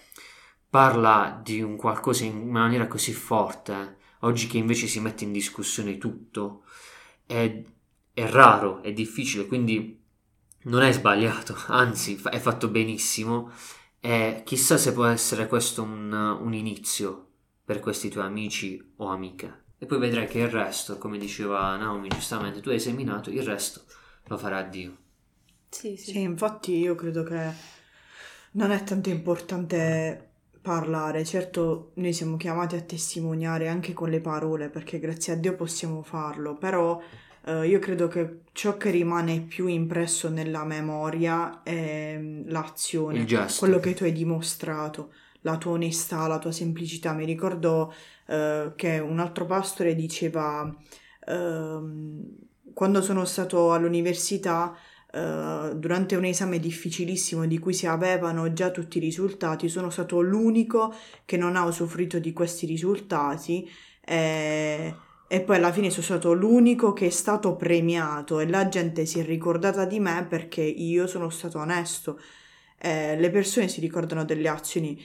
parla 0.69 1.39
di 1.43 1.61
un 1.61 1.75
qualcosa 1.77 2.25
in 2.25 2.47
maniera 2.49 2.87
così 2.87 3.13
forte, 3.13 3.97
oggi 4.19 4.47
che 4.47 4.57
invece 4.57 4.85
si 4.87 4.99
mette 4.99 5.23
in 5.23 5.31
discussione 5.31 5.97
tutto, 5.97 6.63
è, 7.25 7.63
è 8.13 8.29
raro, 8.29 8.81
è 8.83 8.93
difficile, 8.93 9.47
quindi 9.47 9.99
non 10.63 10.81
è 10.83 10.91
sbagliato, 10.91 11.55
anzi 11.67 12.21
è 12.29 12.37
fatto 12.39 12.67
benissimo 12.67 13.51
e 13.99 14.43
chissà 14.45 14.77
se 14.77 14.93
può 14.93 15.05
essere 15.05 15.47
questo 15.47 15.81
un, 15.83 16.11
un 16.13 16.53
inizio 16.53 17.28
per 17.69 17.81
questi 17.81 18.09
tuoi 18.09 18.25
amici 18.25 18.83
o 18.95 19.09
amiche. 19.09 19.65
E 19.77 19.85
poi 19.85 19.99
vedrai 19.99 20.25
che 20.25 20.39
il 20.39 20.49
resto, 20.49 20.97
come 20.97 21.19
diceva 21.19 21.77
Naomi 21.77 22.07
giustamente, 22.07 22.61
tu 22.61 22.69
hai 22.69 22.79
seminato, 22.79 23.29
il 23.29 23.43
resto 23.43 23.83
lo 24.23 24.39
farà 24.39 24.63
Dio. 24.63 24.97
Sì, 25.69 25.95
sì. 25.95 26.13
Sì, 26.13 26.21
infatti 26.21 26.75
io 26.75 26.95
credo 26.95 27.21
che 27.21 27.51
non 28.53 28.71
è 28.71 28.83
tanto 28.83 29.09
importante 29.09 30.31
parlare, 30.59 31.23
certo 31.23 31.91
noi 31.97 32.11
siamo 32.11 32.37
chiamati 32.37 32.75
a 32.75 32.81
testimoniare 32.81 33.67
anche 33.67 33.93
con 33.93 34.09
le 34.09 34.19
parole 34.19 34.69
perché 34.69 34.97
grazie 34.97 35.33
a 35.33 35.35
Dio 35.35 35.53
possiamo 35.53 36.01
farlo, 36.01 36.57
però 36.57 36.99
eh, 37.45 37.67
io 37.67 37.77
credo 37.77 38.07
che 38.07 38.39
ciò 38.51 38.77
che 38.77 38.89
rimane 38.89 39.41
più 39.41 39.67
impresso 39.67 40.27
nella 40.29 40.65
memoria 40.65 41.61
è 41.61 42.17
mm, 42.17 42.49
l'azione, 42.49 43.27
quello 43.59 43.77
che 43.77 43.93
tu 43.93 44.05
hai 44.05 44.11
dimostrato, 44.11 45.11
la 45.41 45.57
tua 45.57 45.73
onestà, 45.73 46.27
la 46.27 46.39
tua 46.39 46.51
semplicità. 46.51 47.13
Mi 47.13 47.25
ricordo 47.25 47.93
eh, 48.27 48.73
che 48.75 48.99
un 48.99 49.19
altro 49.19 49.45
pastore 49.45 49.95
diceva 49.95 50.73
ehm, 51.27 52.23
quando 52.73 53.01
sono 53.01 53.25
stato 53.25 53.73
all'università 53.73 54.75
eh, 55.11 55.71
durante 55.75 56.15
un 56.15 56.25
esame 56.25 56.59
difficilissimo 56.59 57.45
di 57.47 57.57
cui 57.57 57.73
si 57.73 57.87
avevano 57.87 58.53
già 58.53 58.69
tutti 58.69 58.97
i 58.97 59.01
risultati, 59.01 59.67
sono 59.67 59.89
stato 59.89 60.21
l'unico 60.21 60.93
che 61.25 61.37
non 61.37 61.55
ha 61.55 61.65
usufruito 61.65 62.19
di 62.19 62.31
questi 62.31 62.65
risultati 62.65 63.69
e, 64.05 64.95
e 65.27 65.41
poi 65.41 65.55
alla 65.55 65.71
fine 65.71 65.89
sono 65.89 66.03
stato 66.03 66.33
l'unico 66.33 66.93
che 66.93 67.07
è 67.07 67.09
stato 67.09 67.55
premiato 67.55 68.39
e 68.39 68.47
la 68.47 68.67
gente 68.67 69.05
si 69.05 69.19
è 69.19 69.25
ricordata 69.25 69.85
di 69.85 69.99
me 69.99 70.25
perché 70.29 70.61
io 70.61 71.07
sono 71.07 71.29
stato 71.29 71.59
onesto. 71.59 72.19
Eh, 72.81 73.17
le 73.19 73.29
persone 73.29 73.67
si 73.67 73.81
ricordano 73.81 74.23
delle 74.23 74.47
azioni, 74.47 75.01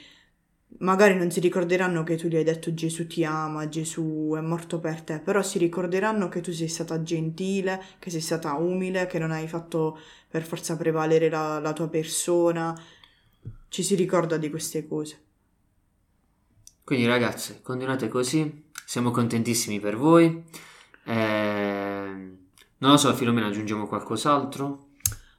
magari 0.79 1.17
non 1.17 1.31
si 1.31 1.41
ricorderanno 1.41 2.03
che 2.03 2.17
tu 2.17 2.29
gli 2.29 2.37
hai 2.37 2.45
detto 2.45 2.75
Gesù 2.75 3.07
ti 3.07 3.25
ama, 3.25 3.69
Gesù 3.69 4.35
è 4.37 4.41
morto 4.41 4.81
per 4.81 5.03
te, 5.03 5.21
però 5.21 5.43
si 5.43 5.59
ricorderanno 5.59 6.29
che 6.29 6.41
tu 6.41 6.53
sei 6.53 6.69
stata 6.69 7.03
gentile, 7.03 7.81
che 7.99 8.11
sei 8.11 8.21
stata 8.21 8.55
umile, 8.55 9.07
che 9.07 9.19
non 9.19 9.31
hai 9.31 9.49
fatto 9.49 9.99
per 10.29 10.43
forza 10.45 10.77
prevalere 10.77 11.29
la, 11.31 11.59
la 11.61 11.73
tua 11.73 11.89
persona. 11.89 12.75
Ci 13.69 13.83
si 13.83 13.95
ricorda 13.95 14.37
di 14.37 14.51
queste 14.51 14.87
cose. 14.87 15.19
Quindi 16.85 17.07
ragazzi, 17.07 17.61
continuate 17.63 18.09
così, 18.09 18.65
siamo 18.85 19.11
contentissimi 19.11 19.81
per 19.81 19.97
voi. 19.97 20.45
Ehm, 21.05 22.39
Non 22.79 22.91
lo 22.93 22.97
so, 22.99 23.15
Filomena, 23.15 23.47
aggiungiamo 23.47 23.87
qualcos'altro? 23.87 24.89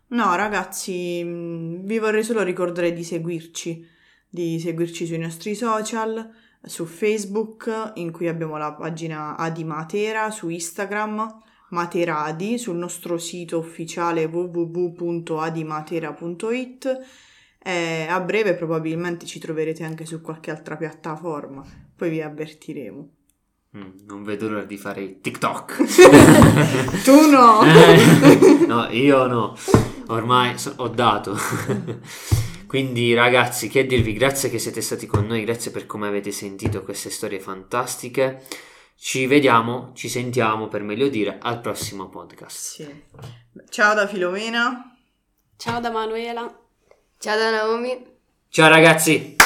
No, 0.08 0.36
ragazzi, 0.36 1.24
mh, 1.24 1.84
vi 1.86 1.98
vorrei 2.00 2.24
solo 2.24 2.44
ricordare 2.44 2.94
di 2.94 3.04
seguirci, 3.04 3.88
di 4.36 4.60
seguirci 4.60 5.06
sui 5.06 5.18
nostri 5.18 5.56
social, 5.56 6.30
su 6.62 6.86
Facebook, 6.86 7.94
in 7.96 8.12
cui 8.12 8.28
abbiamo 8.28 8.58
la 8.58 8.74
pagina 8.74 9.38
Adi 9.38 9.64
Matera, 9.64 10.30
su 10.30 10.50
Instagram, 10.50 11.40
Materadi, 11.70 12.58
sul 12.58 12.76
nostro 12.76 13.18
sito 13.18 13.58
ufficiale 13.58 14.26
www.adimatera.it 14.26 17.00
e 17.64 18.06
a 18.08 18.20
breve 18.20 18.54
probabilmente 18.56 19.26
ci 19.26 19.40
troverete 19.40 19.84
anche 19.84 20.06
su 20.06 20.22
qualche 20.22 20.52
altra 20.52 20.76
piattaforma, 20.76 21.64
poi 21.96 22.10
vi 22.10 22.22
avvertiremo. 22.22 23.10
Mm, 23.78 23.90
non 24.06 24.24
vedo 24.24 24.50
l'ora 24.50 24.66
di 24.66 24.78
fare 24.78 25.20
TikTok. 25.22 25.84
Tu 27.04 27.30
no! 27.30 27.62
No, 28.68 28.88
io 28.90 29.28
no. 29.28 29.56
Ormai 30.08 30.58
so- 30.58 30.74
ho 30.78 30.88
dato. 30.90 31.38
Quindi 32.76 33.14
ragazzi, 33.14 33.70
che 33.70 33.86
dirvi, 33.86 34.12
grazie 34.12 34.50
che 34.50 34.60
siete 34.60 34.82
stati 34.82 35.06
con 35.06 35.26
noi, 35.26 35.46
grazie 35.46 35.72
per 35.72 35.86
come 35.86 36.10
avete 36.10 36.34
sentito 36.34 36.84
queste 36.84 37.10
storie 37.10 37.40
fantastiche. 37.40 38.44
Ci 38.98 39.28
vediamo, 39.28 39.94
ci 39.96 40.10
sentiamo 40.10 40.68
per 40.68 40.84
meglio 40.84 41.08
dire 41.08 41.38
al 41.40 41.62
prossimo 41.62 42.10
podcast. 42.10 42.58
Sì. 42.58 43.04
Ciao 43.70 43.94
da 43.94 44.06
Filomena. 44.08 44.94
Ciao 45.56 45.80
da 45.80 45.90
Manuela. 45.90 46.54
Ciao 47.18 47.38
da 47.38 47.50
Naomi. 47.50 48.06
Ciao 48.50 48.68
ragazzi! 48.68 49.38